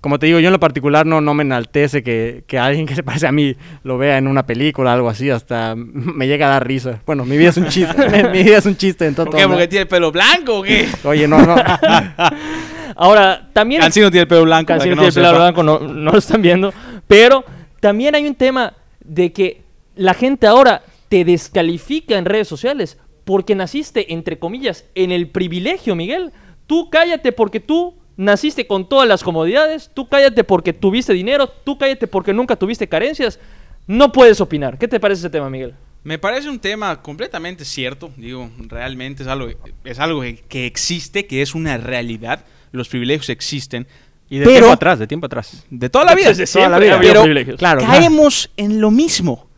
[0.00, 2.94] Como te digo, yo en lo particular no, no me enaltece que, que alguien que
[2.94, 6.46] se parece a mí lo vea en una película o algo así, hasta me llega
[6.46, 7.02] a dar risa.
[7.04, 9.26] Bueno, mi vida es un chiste, mi vida es un chiste en todo.
[9.26, 9.46] ¿Por qué?
[9.46, 10.88] ¿Porque tiene el pelo blanco o qué?
[11.04, 11.54] Oye, no, no.
[12.96, 13.80] Ahora, también...
[13.80, 14.68] Cancino tiene el pelo blanco.
[14.68, 16.72] Cancino que no tiene lo pelo blanco, no, no lo están viendo.
[17.06, 17.44] Pero
[17.80, 19.62] también hay un tema de que
[19.96, 25.94] la gente ahora te descalifica en redes sociales porque naciste, entre comillas, en el privilegio,
[25.94, 26.32] Miguel.
[26.66, 31.78] Tú cállate porque tú naciste con todas las comodidades, tú cállate porque tuviste dinero, tú
[31.78, 33.38] cállate porque nunca tuviste carencias.
[33.86, 34.78] No puedes opinar.
[34.78, 35.74] ¿Qué te parece ese tema, Miguel?
[36.04, 39.48] Me parece un tema completamente cierto, digo, realmente es algo,
[39.84, 43.86] es algo que, existe, que es una realidad, los privilegios existen,
[44.28, 45.64] Y de Pero- tiempo atrás, de tiempo atrás.
[45.70, 46.28] de toda la vida.
[46.28, 47.00] Desde toda la vida.
[47.00, 47.24] Pero.
[47.56, 47.80] Claro.
[47.80, 49.48] caemos en lo mismo.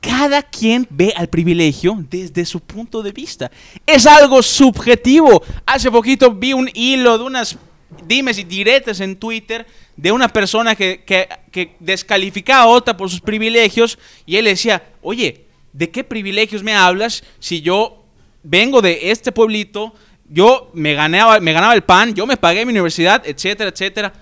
[0.00, 3.50] Cada quien ve al privilegio desde su punto de vista.
[3.86, 5.42] Es algo subjetivo.
[5.64, 7.56] Hace poquito vi un hilo de unas
[8.06, 13.08] dimes y diretes en Twitter de una persona que, que- que descalificaba a otra por
[13.10, 18.04] sus privilegios y él le decía, oye, ¿de qué privilegios me hablas si yo
[18.42, 19.94] vengo de este pueblito,
[20.28, 24.12] yo me ganaba, me ganaba el pan, yo me pagué mi universidad, etcétera, etcétera?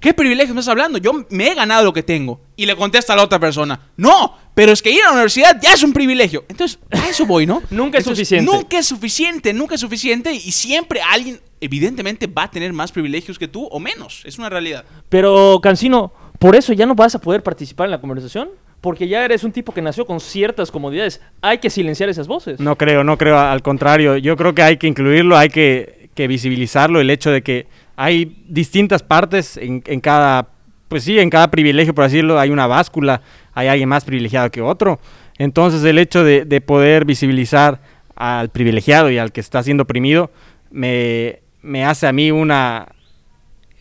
[0.00, 0.98] ¿Qué privilegio me estás hablando?
[0.98, 2.38] Yo me he ganado lo que tengo.
[2.56, 5.58] Y le contesta a la otra persona, no, pero es que ir a la universidad
[5.62, 6.44] ya es un privilegio.
[6.46, 7.62] Entonces, a eso voy, ¿no?
[7.70, 8.44] Nunca es suficiente.
[8.44, 10.30] Nunca es suficiente, nunca es suficiente.
[10.34, 14.22] Y siempre alguien, evidentemente, va a tener más privilegios que tú o menos.
[14.26, 14.84] Es una realidad.
[15.08, 18.50] Pero, Cancino, ¿por eso ya no vas a poder participar en la conversación?
[18.82, 21.22] Porque ya eres un tipo que nació con ciertas comodidades.
[21.40, 22.60] Hay que silenciar esas voces.
[22.60, 24.18] No creo, no creo, al contrario.
[24.18, 28.44] Yo creo que hay que incluirlo, hay que, que visibilizarlo, el hecho de que hay
[28.46, 30.48] distintas partes en, en cada,
[30.88, 33.22] pues sí, en cada privilegio, por así decirlo, hay una báscula,
[33.54, 35.00] hay alguien más privilegiado que otro.
[35.38, 37.80] Entonces el hecho de, de poder visibilizar
[38.16, 40.30] al privilegiado y al que está siendo oprimido
[40.70, 42.86] me, me hace a mí una...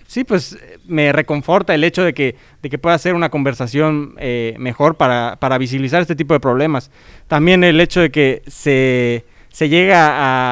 [0.08, 4.56] Sí, pues me reconforta el hecho de que, de que pueda ser una conversación eh,
[4.60, 6.92] mejor para, para visibilizar este tipo de problemas.
[7.28, 10.10] También el hecho de que se, se llega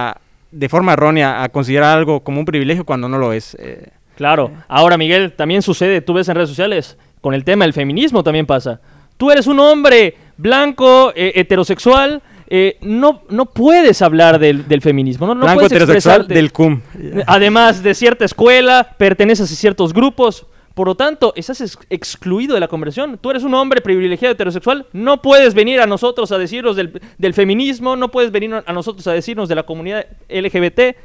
[0.10, 3.56] a, de forma errónea a considerar algo como un privilegio cuando no lo es.
[3.60, 3.90] eh.
[4.16, 4.52] Claro.
[4.68, 8.46] Ahora, Miguel, también sucede, tú ves en redes sociales, con el tema del feminismo también
[8.46, 8.82] pasa.
[9.18, 12.22] Tú eres un hombre blanco, eh, heterosexual,
[12.54, 16.82] eh, no, no puedes hablar del, del feminismo, no, no Blanco puedes heterosexual del CUM.
[17.26, 20.46] Además de cierta escuela, perteneces a ciertos grupos.
[20.74, 23.18] Por lo tanto, estás ex- excluido de la conversación.
[23.22, 24.86] Tú eres un hombre privilegiado heterosexual.
[24.92, 27.96] No puedes venir a nosotros a decirnos del, del feminismo.
[27.96, 30.96] No puedes venir a nosotros a decirnos de la comunidad LGBT.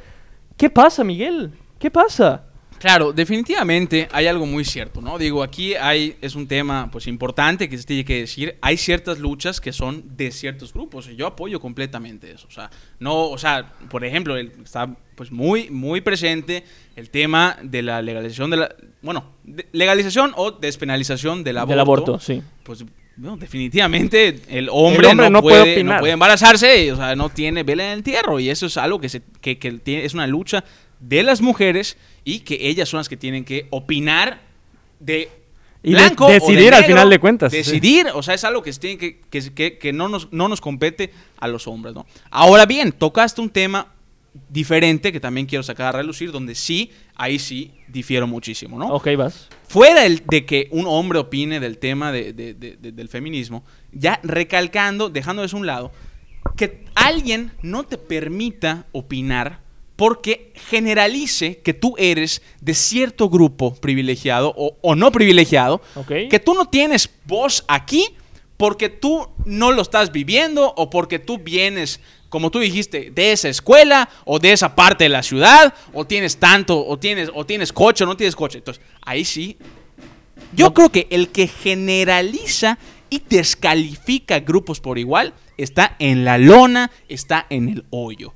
[0.57, 1.51] ¿Qué pasa, Miguel?
[1.79, 2.43] ¿Qué pasa?
[2.79, 5.17] Claro, definitivamente hay algo muy cierto, ¿no?
[5.17, 9.19] Digo, aquí hay, es un tema pues importante que se tiene que decir, hay ciertas
[9.19, 13.37] luchas que son de ciertos grupos y yo apoyo completamente eso, o sea, no, o
[13.37, 16.63] sea, por ejemplo, el- está pues muy, muy presente
[16.95, 21.71] el tema de la legalización de la, bueno, de- legalización o despenalización del aborto.
[21.71, 22.41] Del aborto, sí.
[22.63, 22.85] Pues
[23.15, 27.15] bueno, definitivamente el hombre, El hombre no, no puede puede, no puede embarazarse, o sea,
[27.15, 30.05] no tiene vela en el entierro y eso es algo que, se, que, que tiene-
[30.05, 30.63] es una lucha
[30.99, 34.41] de las mujeres y que ellas son las que tienen que opinar
[34.99, 35.29] de
[35.83, 37.57] Y de- blanco o de decidir al negro, final de cuentas, sí.
[37.57, 40.59] Decidir, o sea, es algo que, tiene que, que, que- que no, nos, no nos
[40.61, 42.05] compete a los hombres, ¿no?
[42.31, 43.93] Ahora bien, tocaste un tema
[44.49, 48.87] diferente que también quiero sacar a relucir, donde sí, ahí sí difiero muchísimo, ¿no?
[48.89, 49.47] Ok, vas.
[49.67, 55.09] fuera el- de que un hombre opine del tema de- de- del feminismo, ya recalcando,
[55.09, 55.91] dejando eso a un lado,
[56.55, 59.59] que alguien no te permita opinar
[59.97, 66.53] porque generalice que tú eres de cierto grupo privilegiado o, o no privilegiado, que tú
[66.53, 68.15] no tienes voz aquí
[68.55, 73.49] porque tú no lo estás viviendo o porque tú vienes, como tú dijiste, de esa
[73.49, 77.73] escuela o de esa parte de la ciudad o tienes tanto o tienes o tienes
[77.73, 78.59] coche o no tienes coche.
[78.59, 79.57] Entonces, ahí sí
[80.53, 82.77] yo creo que el que generaliza
[83.09, 88.33] y descalifica grupos por igual está en la lona, está en el hoyo.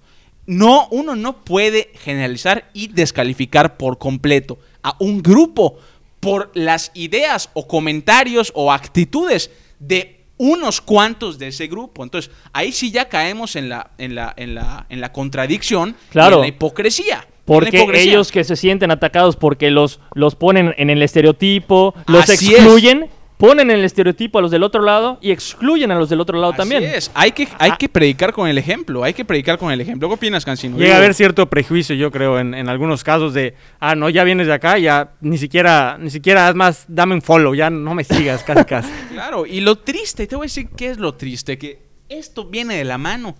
[0.51, 5.77] No, uno no puede generalizar y descalificar por completo a un grupo
[6.19, 12.03] por las ideas o comentarios o actitudes de unos cuantos de ese grupo.
[12.03, 16.31] Entonces, ahí sí ya caemos en la, en la, en la, en la contradicción Claro.
[16.31, 17.25] y en la hipocresía.
[17.45, 22.53] Porque ellos que se sienten atacados porque los, los ponen en el estereotipo, los Así
[22.53, 23.09] excluyen,
[23.41, 26.39] ponen en el estereotipo a los del otro lado y excluyen a los del otro
[26.39, 26.83] lado Así también.
[26.83, 27.09] es.
[27.15, 29.03] Hay que, hay que predicar con el ejemplo.
[29.03, 30.07] Hay que predicar con el ejemplo.
[30.07, 30.77] ¿Qué opinas, Cancino?
[30.77, 34.23] Llega a haber cierto prejuicio, yo creo, en, en algunos casos de, ah, no, ya
[34.23, 37.95] vienes de acá, ya ni siquiera, ni siquiera, haz más, dame un follow, ya no
[37.95, 38.91] me sigas, casi casi.
[39.11, 42.75] Claro, y lo triste, te voy a decir qué es lo triste, que esto viene
[42.75, 43.35] de la mano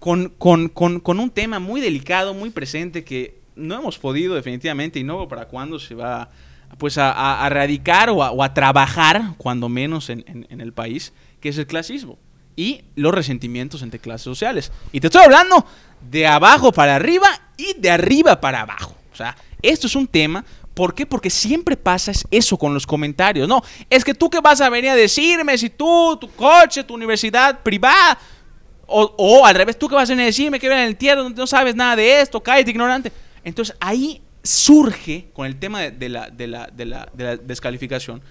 [0.00, 4.98] con, con, con, con un tema muy delicado, muy presente, que no hemos podido definitivamente
[4.98, 6.30] y no veo para cuándo se va
[6.78, 10.60] pues a, a- a radicar o a, o a trabajar, cuando menos en, en- en
[10.60, 12.18] el país, que es el clasismo
[12.56, 14.72] y los resentimientos entre clases sociales.
[14.92, 15.66] Y te estoy hablando
[16.10, 18.96] de abajo para arriba y de arriba para abajo.
[19.12, 20.44] O sea, esto es un tema.
[20.74, 21.06] ¿Por qué?
[21.06, 23.48] Porque siempre pasa es eso con los comentarios.
[23.48, 26.92] No, es que tú qué vas a venir a decirme si tú, tu coche, tu
[26.94, 28.18] universidad privada,
[28.86, 30.96] o, o al revés, tú qué vas a venir a decirme que viene en el
[30.96, 33.10] tierra, no, no sabes nada de esto, cállate ignorante.
[33.42, 38.22] Entonces ahí surge con el tema de, la, de, la, de, la, de la descalificación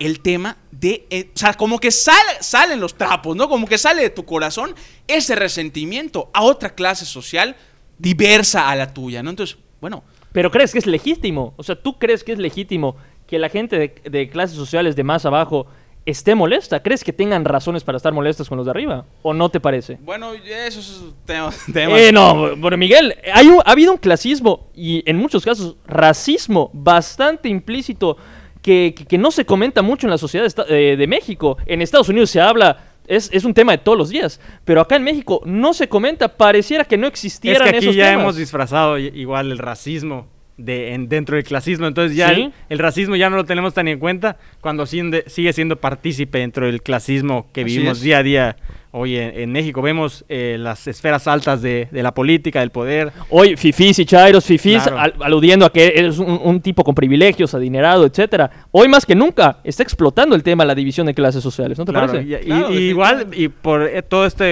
[0.00, 3.48] el tema de, eh, o sea, como que sale, salen los trapos, ¿no?
[3.48, 4.74] Como que sale de tu corazón
[5.06, 7.54] ese resentimiento a otra clase social
[7.98, 9.30] diversa a la tuya, ¿no?
[9.30, 11.54] Entonces, bueno, Pero crees que es legítimo.
[11.56, 12.96] O sea, ¿tú crees que es legítimo
[13.28, 15.68] que la gente de clases sociales de más abajo
[16.06, 16.82] esté molesta?
[16.82, 19.06] ¿Crees que tengan razones para estar molestas con los de arriba?
[19.22, 19.98] ¿O no te parece?
[20.02, 21.50] bueno, eso es un tema.
[21.72, 25.76] tema- Eh, no, bueno, Miguel, hay un- ha habido un clasismo y en muchos casos
[25.86, 28.16] racismo bastante implícito
[28.62, 31.56] que, que- que no se comenta mucho en la sociedad eh, de México.
[31.66, 34.96] En Estados Unidos se habla, es, es un tema de todos los días, pero acá
[34.96, 38.22] en México no se comenta, pareciera que no es existieran que aquí esos ya temas.
[38.24, 42.42] hemos disfrazado igual el racismo de, en- dentro del clasismo, entonces ya Sí.
[42.42, 46.38] el, el racismo ya no lo tenemos tan en cuenta cuando siende- sigue siendo partícipe
[46.38, 48.04] dentro del clasismo que Así vivimos es.
[48.04, 48.56] día a día.
[48.96, 53.10] Hoy en, en México vemos eh, las esferas altas de, de la política, del poder,
[53.28, 55.00] Hoy, fifís y chairos, fifís, Claro.
[55.00, 58.48] al- aludiendo a que eres un, un tipo con privilegios, adinerado, etcétera.
[58.70, 61.84] Hoy más que nunca está explotando el tema de la división de clases sociales, ¿no
[61.84, 62.28] te Claro, parece?
[62.28, 63.42] y, y- Claro, y igual, definitivamente.
[63.42, 64.44] y por eh, todo este,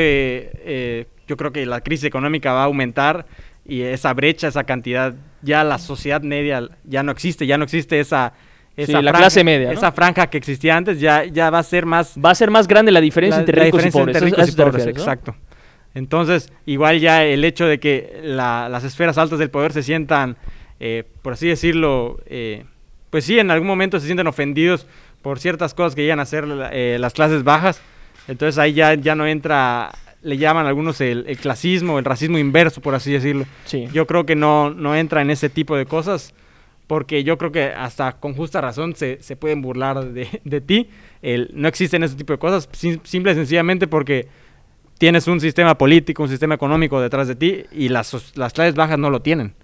[0.65, 3.25] eh, yo creo que la crisis económica va a aumentar
[3.67, 8.01] y esa brecha, esa cantidad, ya la sociedad media ya no existe, ya no existe
[8.01, 8.33] esa...
[8.77, 9.73] esa Sí, la clase media, ¿no?
[9.75, 12.15] Esa franja que existía antes ya, ya va a ser más...
[12.23, 14.17] Va a ser más grande la diferencia la- entre la ricos diferencia y pobres.
[14.17, 15.03] entre ¿A ricos eso y te pobres, refieres, no?
[15.03, 15.37] Exacto.
[15.95, 20.37] Entonces, igual ya el hecho de que la- las esferas altas del poder se sientan,
[20.81, 22.65] eh, por así decirlo, eh,
[23.11, 24.87] pues sí, en algún momento se sienten ofendidos
[25.21, 27.81] por ciertas cosas que llegan a ser eh, las clases bajas.
[28.27, 29.91] Entonces ahí ya, ya no entra,
[30.23, 33.45] le llaman algunos el, el clasismo, el racismo inverso, por así decirlo.
[33.65, 33.89] Sí.
[33.93, 36.33] Yo creo que no, no entra en ese tipo de cosas,
[36.87, 40.89] porque yo creo que hasta con justa razón se, se pueden burlar de, de ti.
[41.23, 44.29] El- no existen ese tipo de cosas, sim- simple y sencillamente porque
[44.99, 48.99] tienes un sistema político, un sistema económico detrás de ti y las, las clases bajas
[48.99, 49.55] no lo tienen.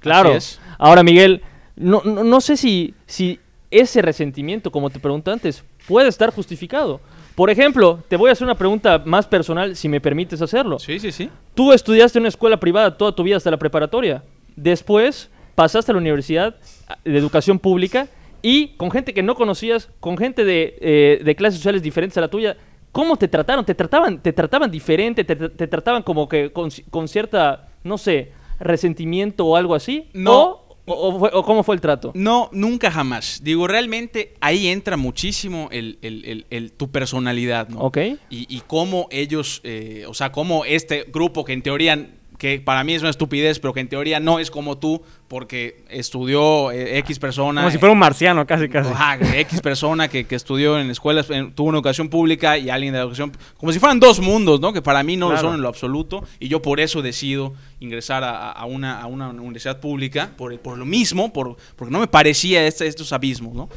[0.00, 0.32] Claro.
[0.78, 1.42] Ahora, Miguel,
[1.76, 3.40] no, no, no sé si, si
[3.70, 7.00] ese resentimiento, como te pregunté antes, puede estar justificado.
[7.38, 10.80] Por ejemplo, te voy a hacer una pregunta más personal, si me permites hacerlo.
[10.80, 11.30] Sí, sí, sí.
[11.54, 14.24] Tú estudiaste en una escuela privada toda tu vida hasta la preparatoria.
[14.56, 16.56] Después pasaste a la universidad
[17.04, 18.08] de educación pública
[18.42, 22.22] y con gente que no conocías, con gente de, eh, de clases sociales diferentes a
[22.22, 22.56] la tuya,
[22.90, 23.64] ¿cómo te trataron?
[23.64, 25.22] ¿Te trataban, te trataban diferente?
[25.22, 30.10] ¿Te, te trataban como que con, con, cierta, no sé, resentimiento o algo así?
[30.12, 30.42] No.
[30.42, 32.12] O, o, cómo fue el trato?
[32.14, 33.40] No, nunca jamás.
[33.42, 37.80] Digo, realmente ahí entra muchísimo el, el, el, tu personalidad, ¿no?
[37.80, 37.98] Ok.
[38.30, 42.84] Y, y cómo ellos, eh, o sea, cómo este grupo que en teoría que para
[42.84, 46.98] mí es una estupidez, pero que en teoría no es como tú, porque estudió eh,
[46.98, 47.62] X persona.
[47.62, 48.90] Como si fuera un marciano, casi, casi.
[49.34, 53.32] X persona que, estudió en escuelas, tuvo una educación pública y alguien de educación.
[53.56, 54.72] Como si fueran dos mundos, ¿no?
[54.72, 56.22] Que para mí no lo son en lo absoluto.
[56.38, 61.32] Y yo por eso decido ingresar a, una, una, universidad pública, por, por lo mismo,
[61.32, 63.68] por, porque no me parecía este, estos abismos, ¿no?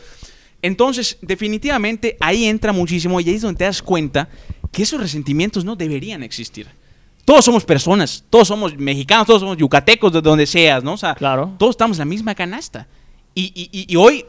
[0.61, 4.29] Entonces, definitivamente ahí entra muchísimo y ahí es donde te das cuenta
[4.71, 6.67] que esos resentimientos no deberían existir.
[7.31, 10.95] Todos somos personas, todos somos mexicanos, todos somos yucatecos, de donde seas, ¿no?
[10.95, 11.55] O sea, claro.
[11.57, 12.89] todos estamos en la misma canasta.
[13.33, 14.25] Y, y, hoy,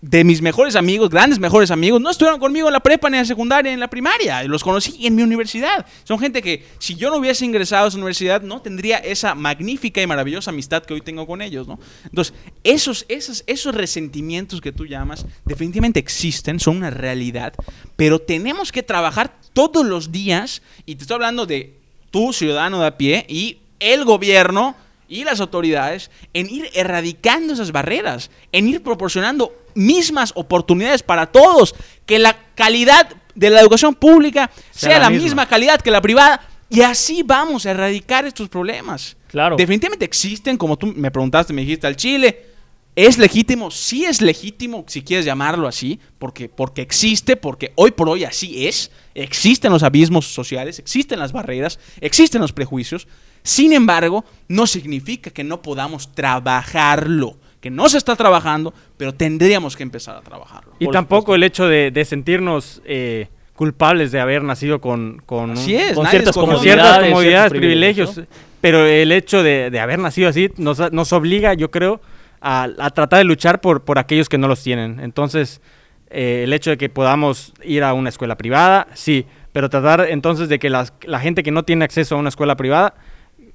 [0.00, 3.24] de mis mejores amigos, grandes mejores amigos, no estuvieron conmigo en la prepa, ni en
[3.24, 4.42] la secundaria, ni en la primaria.
[4.44, 5.84] Los conocí en mi universidad.
[6.04, 10.00] Son gente que, si yo no hubiese ingresado a esa universidad, no tendría esa magnífica
[10.00, 11.78] y maravillosa amistad que hoy tengo con ellos, ¿no?
[12.04, 12.32] Entonces,
[12.64, 17.52] esos, esos, esos resentimientos que tú llamas, definitivamente existen, son una realidad,
[17.96, 21.79] pero tenemos que trabajar todos los días, y te estoy hablando de
[22.10, 24.76] tú, ciudadano de a pie, y el gobierno
[25.08, 31.74] y las autoridades en ir erradicando esas barreras, en ir proporcionando mismas oportunidades para todos,
[32.06, 35.46] que la calidad de la educación pública sea, la, misma.
[35.46, 39.16] calidad que la privada, y así vamos a erradicar estos problemas.
[39.28, 39.56] Claro.
[39.56, 42.50] Definitivamente existen, como tú me preguntaste, me dijiste al Chile,
[42.96, 43.70] ¿Es legítimo?
[43.70, 48.66] Sí es legítimo, si quieres llamarlo así, porque, porque existe, porque hoy por hoy así
[48.66, 48.90] es.
[49.22, 53.06] Existen los abismos sociales, existen las barreras, existen los prejuicios.
[53.42, 59.76] Sin embargo, no significa que no podamos trabajarlo, que no se está trabajando, pero tendríamos
[59.76, 60.72] que empezar a trabajarlo.
[60.78, 67.50] Y tampoco el hecho de, sentirnos eh, culpables de haber nacido con, con, ciertas comodidades,
[67.50, 68.22] privilegios.
[68.60, 72.00] Pero el hecho de, haber nacido así nos, nos obliga, yo creo,
[72.40, 75.00] a, tratar de luchar por, por aquellos que no los tienen.
[75.00, 75.60] Entonces,
[76.10, 80.48] eh, el hecho de que podamos ir a una escuela privada, sí, pero tratar entonces
[80.48, 82.94] de que la gente que no tiene acceso a una escuela privada,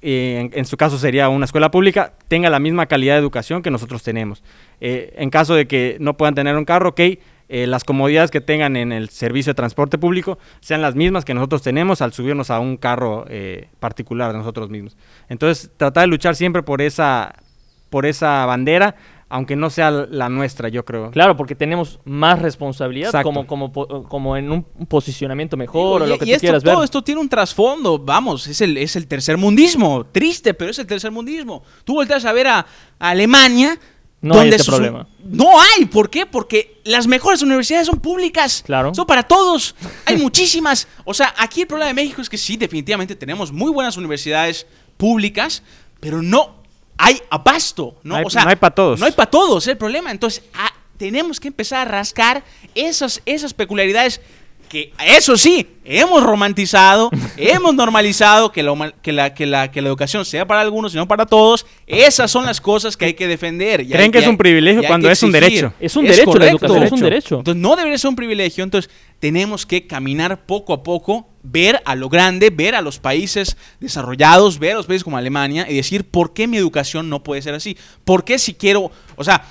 [0.02, 3.70] eh, en, su caso sería una escuela pública, tenga la misma calidad de educación que
[3.70, 4.42] nosotros tenemos.
[4.80, 7.00] Eh, en caso de que no puedan tener un carro, ok,
[7.48, 11.62] las comodidades que tengan en el servicio de transporte público sean las mismas que nosotros
[11.62, 13.24] tenemos al subirnos a un carro
[13.78, 14.96] particular de nosotros mismos.
[15.28, 17.36] Entonces, tratar de luchar siempre por esa,
[17.88, 18.96] por esa bandera,
[19.28, 21.10] aunque no sea la nuestra, yo creo.
[21.10, 26.26] Claro, porque tenemos más responsabilidad como, como, como en un posicionamiento mejor o lo que
[26.26, 30.54] y esto, todo esto tiene un trasfondo, vamos, es el, es el tercer mundismo, triste,
[30.54, 31.62] pero es el tercer mundismo.
[31.84, 32.66] Tú volteas a ver a,
[32.98, 33.78] Alemania...
[34.22, 35.06] No hay este problema.
[35.22, 36.24] No hay, ¿por qué?
[36.24, 38.62] Porque las mejores universidades son públicas.
[38.66, 38.92] Claro.
[38.94, 39.76] Son para todos.
[40.04, 40.88] Hay muchísimas.
[41.04, 44.66] O sea, aquí el problema de México es que sí, definitivamente tenemos muy buenas universidades
[44.96, 45.62] públicas,
[46.00, 46.55] pero no
[46.98, 48.20] hay abasto, ¿no?
[48.24, 49.00] o sea, no hay para todos.
[49.00, 50.10] No hay para todos, es el problema.
[50.10, 54.20] Entonces, ah, tenemos que empezar a rascar esas, esas peculiaridades
[54.68, 59.88] que, eso sí, hemos romantizado, hemos normalizado que la, que, la, que, la, que la
[59.88, 61.66] educación sea para algunos y no para todos.
[61.86, 63.86] Esas son las cosas que hay que defender.
[63.86, 65.72] Creen que es un privilegio cuando es un derecho.
[65.78, 67.38] Es un derecho, la educación es un derecho.
[67.38, 68.64] Entonces, no debería ser un privilegio.
[68.64, 73.56] Entonces, tenemos que caminar poco a poco ver a lo grande, ver a los países
[73.80, 77.42] desarrollados, ver a los países como Alemania y decir, ¿por qué mi educación no puede
[77.42, 77.76] ser así?
[78.04, 79.44] ¿Por qué si quiero, o sea,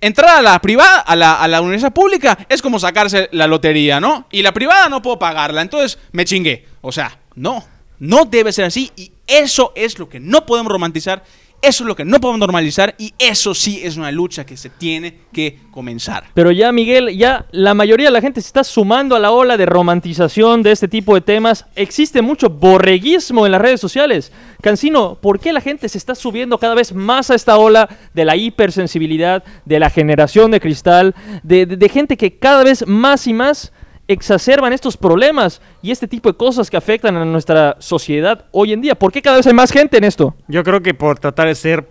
[0.00, 4.00] entrar a la privada, a la, a la, universidad pública, es como sacarse la lotería,
[4.00, 4.26] ¿no?
[4.30, 6.66] Y la privada no puedo pagarla, entonces me chingué.
[6.80, 7.64] O sea, no,
[7.98, 11.22] no debe ser así y eso es lo que no podemos romantizar
[11.62, 14.70] eso es lo que no podemos normalizar y eso sí es una lucha que se
[14.70, 16.24] tiene que comenzar.
[16.34, 19.56] Pero ya, Miguel, ya la mayoría de la gente se está sumando a la ola
[19.56, 21.66] de romantización de este tipo de temas.
[21.76, 24.32] Existe mucho borreguismo en las redes sociales.
[24.62, 28.24] Cancino, ¿por qué la gente se está subiendo cada vez más a esta ola de
[28.24, 33.34] la hipersensibilidad, de la generación de cristal, de, de gente que cada vez más y
[33.34, 33.72] más
[34.12, 38.80] exacerban estos problemas y este tipo de cosas que afectan a nuestra sociedad hoy en
[38.80, 38.96] día?
[38.96, 40.34] ¿Por qué cada vez hay más gente en esto?
[40.48, 41.88] Yo creo que por tratar de ser,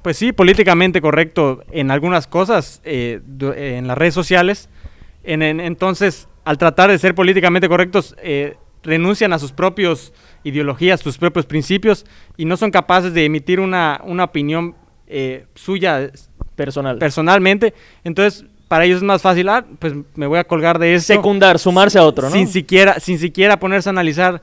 [0.00, 3.20] pues sí, políticamente correcto en algunas cosas eh,
[3.56, 4.70] en las redes sociales.
[5.24, 10.14] En, entonces, al tratar de ser políticamente correctos, eh, renuncian a sus propios
[10.44, 12.06] ideologías, sus propios principios
[12.36, 14.74] y no son capaces de emitir una, una opinión
[15.06, 16.10] eh, suya
[16.56, 16.98] personal.
[16.98, 17.74] personalmente.
[18.04, 21.04] Entonces, para ellos es más fácil, ah, pues me voy a colgar de eso.
[21.04, 22.34] Secundar, sumarse a otro, ¿no?
[22.34, 24.40] Sin siquiera, sin siquiera ponerse a analizar,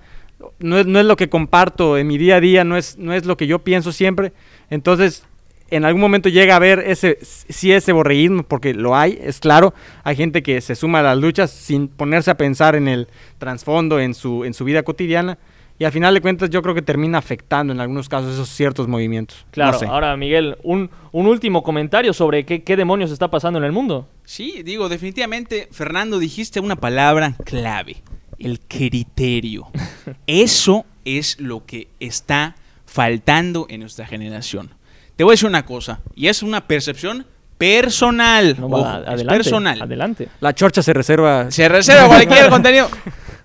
[0.60, 3.12] no es, no es lo que comparto en mi día a día, no es, no
[3.12, 4.32] es lo que yo pienso siempre.
[4.70, 5.26] Entonces,
[5.72, 9.74] en algún momento llega a haber ese, sí ese borreísmo, porque lo hay, es claro.
[10.04, 13.08] Hay gente que se suma a las luchas sin ponerse a pensar en el
[13.40, 15.40] trasfondo, en su, en su vida cotidiana.
[15.80, 18.88] Y al final de cuentas yo creo que termina afectando en algunos casos esos ciertos
[18.90, 19.38] movimientos.
[19.46, 19.86] No Claro, sé.
[19.88, 24.08] ahora Miguel, un, un último comentario sobre qué, qué demonios está pasando en el mundo.
[24.26, 28.04] Sí, digo, definitivamente, Fernando, dijiste una palabra clave,
[28.38, 29.70] el criterio.
[30.28, 32.56] Eso es lo que está
[32.86, 34.72] faltando en nuestra generación.
[35.16, 37.26] Te voy a decir una cosa, y es una percepción
[37.58, 38.56] personal.
[38.60, 39.82] No, ojo, adelante, personal.
[39.82, 40.28] Adelante.
[40.42, 41.50] La chorcha se reserva.
[41.52, 42.90] Se reserva cualquier contenido.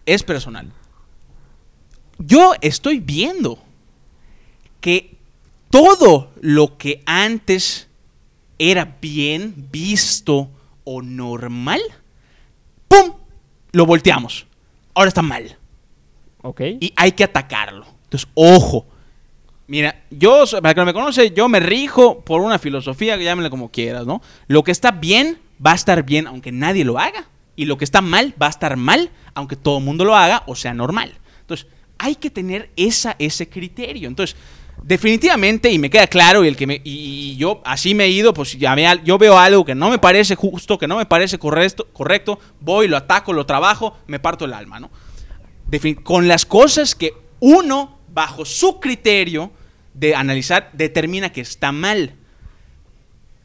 [0.06, 0.66] Es personal.
[2.18, 3.58] Yo estoy viendo
[4.80, 5.16] que
[5.70, 7.88] todo lo que antes
[8.58, 10.50] era bien visto
[10.84, 11.80] o normal,
[12.88, 13.14] ¡pum!
[13.72, 14.46] Lo volteamos.
[14.94, 15.58] Ahora está mal.
[16.42, 16.60] Ok.
[16.80, 17.86] Y hay que atacarlo.
[18.04, 18.86] Entonces, ojo.
[19.66, 23.70] Mira, yo, para que no me conoce, yo me rijo por una filosofía, que como
[23.70, 24.20] quieras, ¿no?
[24.46, 27.26] Lo que está bien va a estar bien aunque nadie lo haga.
[27.56, 30.42] Y lo que está mal va a estar mal aunque todo el mundo lo haga
[30.46, 31.14] o sea normal.
[31.40, 31.66] Entonces,
[32.04, 34.08] hay que tener esa, ese criterio.
[34.08, 34.36] Entonces,
[34.82, 38.34] definitivamente, y me queda claro, y, el que me, y, yo así me he ido,
[38.34, 41.38] pues ya me- yo veo algo que no me parece justo, que no me parece
[41.38, 44.90] correcto, correcto voy, lo ataco, lo trabajo, me parto el alma, ¿no?
[45.70, 49.50] defin- con las cosas que uno, bajo su criterio
[49.94, 52.14] de analizar, determina que está mal.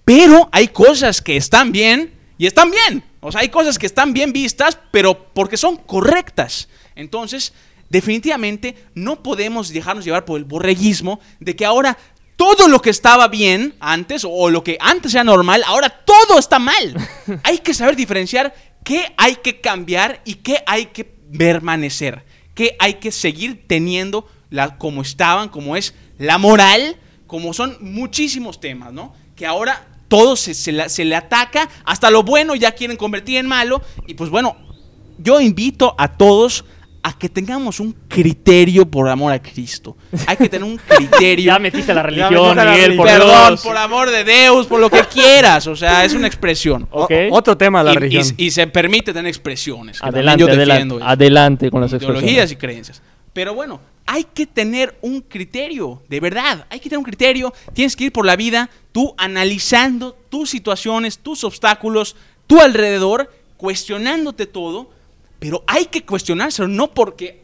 [0.05, 3.03] Pero hay cosas que están bien y están bien.
[3.21, 6.67] O sea, hay cosas que están bien vistas, pero porque son correctas.
[6.95, 7.53] Entonces,
[7.89, 11.97] definitivamente no podemos dejarnos llevar por el borreguismo de que ahora
[12.35, 16.57] todo lo que estaba bien antes o lo que antes era normal, ahora todo está
[16.59, 16.95] mal.
[17.43, 22.23] hay que saber diferenciar qué hay que cambiar y qué hay que permanecer,
[22.55, 26.95] qué hay que seguir teniendo la, como estaban, como es la moral,
[27.27, 29.13] como son muchísimos temas, ¿no?
[29.35, 33.37] Que ahora todo se, se la- se le ataca, hasta lo bueno ya quieren convertir
[33.37, 34.55] en malo, y pues bueno,
[35.17, 36.65] yo invito a todos
[37.01, 39.95] a que tengamos un criterio por amor a Cristo.
[40.27, 41.45] Hay que tener un criterio.
[41.53, 43.61] Ya metiste la religión, metiste la Miguel, por Perdón, Dios.
[43.61, 46.87] por amor de Dios, por lo que quieras, o sea, es una expresión.
[46.91, 48.25] O- otro tema, la Y- religión.
[48.37, 49.99] y se permite tener expresiones.
[50.03, 51.05] Adelante, yo adelante, defiendo eso.
[51.07, 52.51] adelante con las ideologías expresiones.
[52.51, 53.01] y creencias.
[53.31, 57.53] Pero bueno, hay que tener un criterio, de verdad, hay que tener un criterio.
[57.73, 62.15] Tienes que ir por la vida tú analizando tus situaciones, tus obstáculos,
[62.47, 64.89] tu alrededor, cuestionándote todo,
[65.39, 67.41] pero hay que cuestionárselo no porque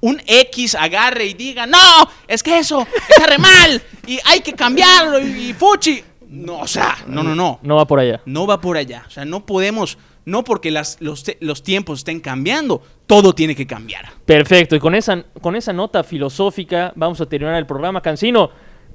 [0.00, 1.78] un X agarre y diga, no,
[2.26, 6.02] es que eso está re mal y hay que cambiarlo y, y fuchi.
[6.28, 8.20] No, o sea, no, no, no No va por allá.
[8.24, 9.04] no va por allá.
[9.06, 13.66] O sea, no podemos, no porque las, los, los tiempos estén cambiando, todo tiene que
[13.66, 14.12] cambiar.
[14.24, 18.00] Perfecto, y con esa, con esa nota filosófica vamos a terminar el programa.
[18.00, 18.50] Cancino,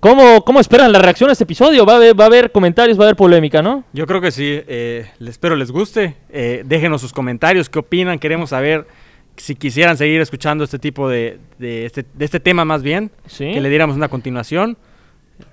[0.09, 1.85] ¿cómo, cómo esperan la reacción a este episodio?
[1.85, 3.83] Va a haber, va a haber comentarios, va a haber polémica, ¿no?
[3.93, 6.15] Yo creo que sí, eh, les- espero les guste.
[6.29, 8.85] Eh, déjenos sus comentarios, qué opinan, queremos saber
[9.35, 13.51] si quisieran seguir escuchando este tipo de, de, este, de este tema más bien, Sí.
[13.51, 14.77] que le diéramos una continuación.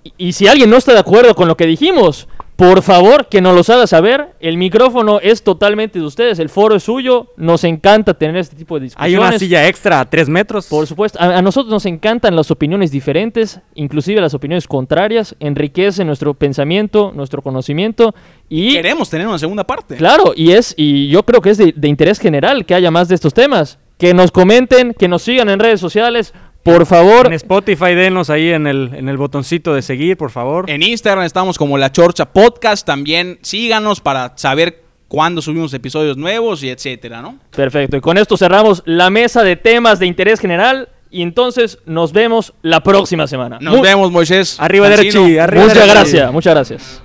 [0.04, 3.40] Y, y si alguien no está de acuerdo con lo que dijimos, por favor que
[3.40, 4.28] nos los haga saber.
[4.38, 7.28] El micrófono es totalmente de ustedes, el foro es suyo.
[7.36, 9.28] Nos encanta tener este tipo de Hay discusiones.
[9.28, 10.66] una silla extra a tres metros.
[10.66, 16.04] Por supuesto, a, a nosotros nos encantan las opiniones diferentes, inclusive las opiniones contrarias, enriquece
[16.04, 18.14] nuestro pensamiento, nuestro conocimiento
[18.48, 19.96] y Queremos tener una segunda parte.
[19.96, 23.08] claro, y es y yo creo que es de, de interés general que haya más
[23.08, 27.26] de estos temas, que nos comenten, que nos sigan en redes sociales, por favor.
[27.26, 30.70] En Spotify, denos ahí en el, en el botoncito de seguir, por favor.
[30.70, 32.86] En Instagram estamos como La Chorcha Podcast.
[32.86, 37.36] También síganos para saber cuándo subimos episodios nuevos y etcétera, ¿no?
[37.54, 42.12] Perfecto, y con esto cerramos la mesa de temas de interés general y entonces nos
[42.14, 43.58] vemos la próxima semana.
[43.60, 44.56] Nos Mu- vemos, Moisés.
[44.58, 45.20] Arriba Cancino.
[45.24, 47.02] Derchi, arriba Muchas gracias, muchas gracias.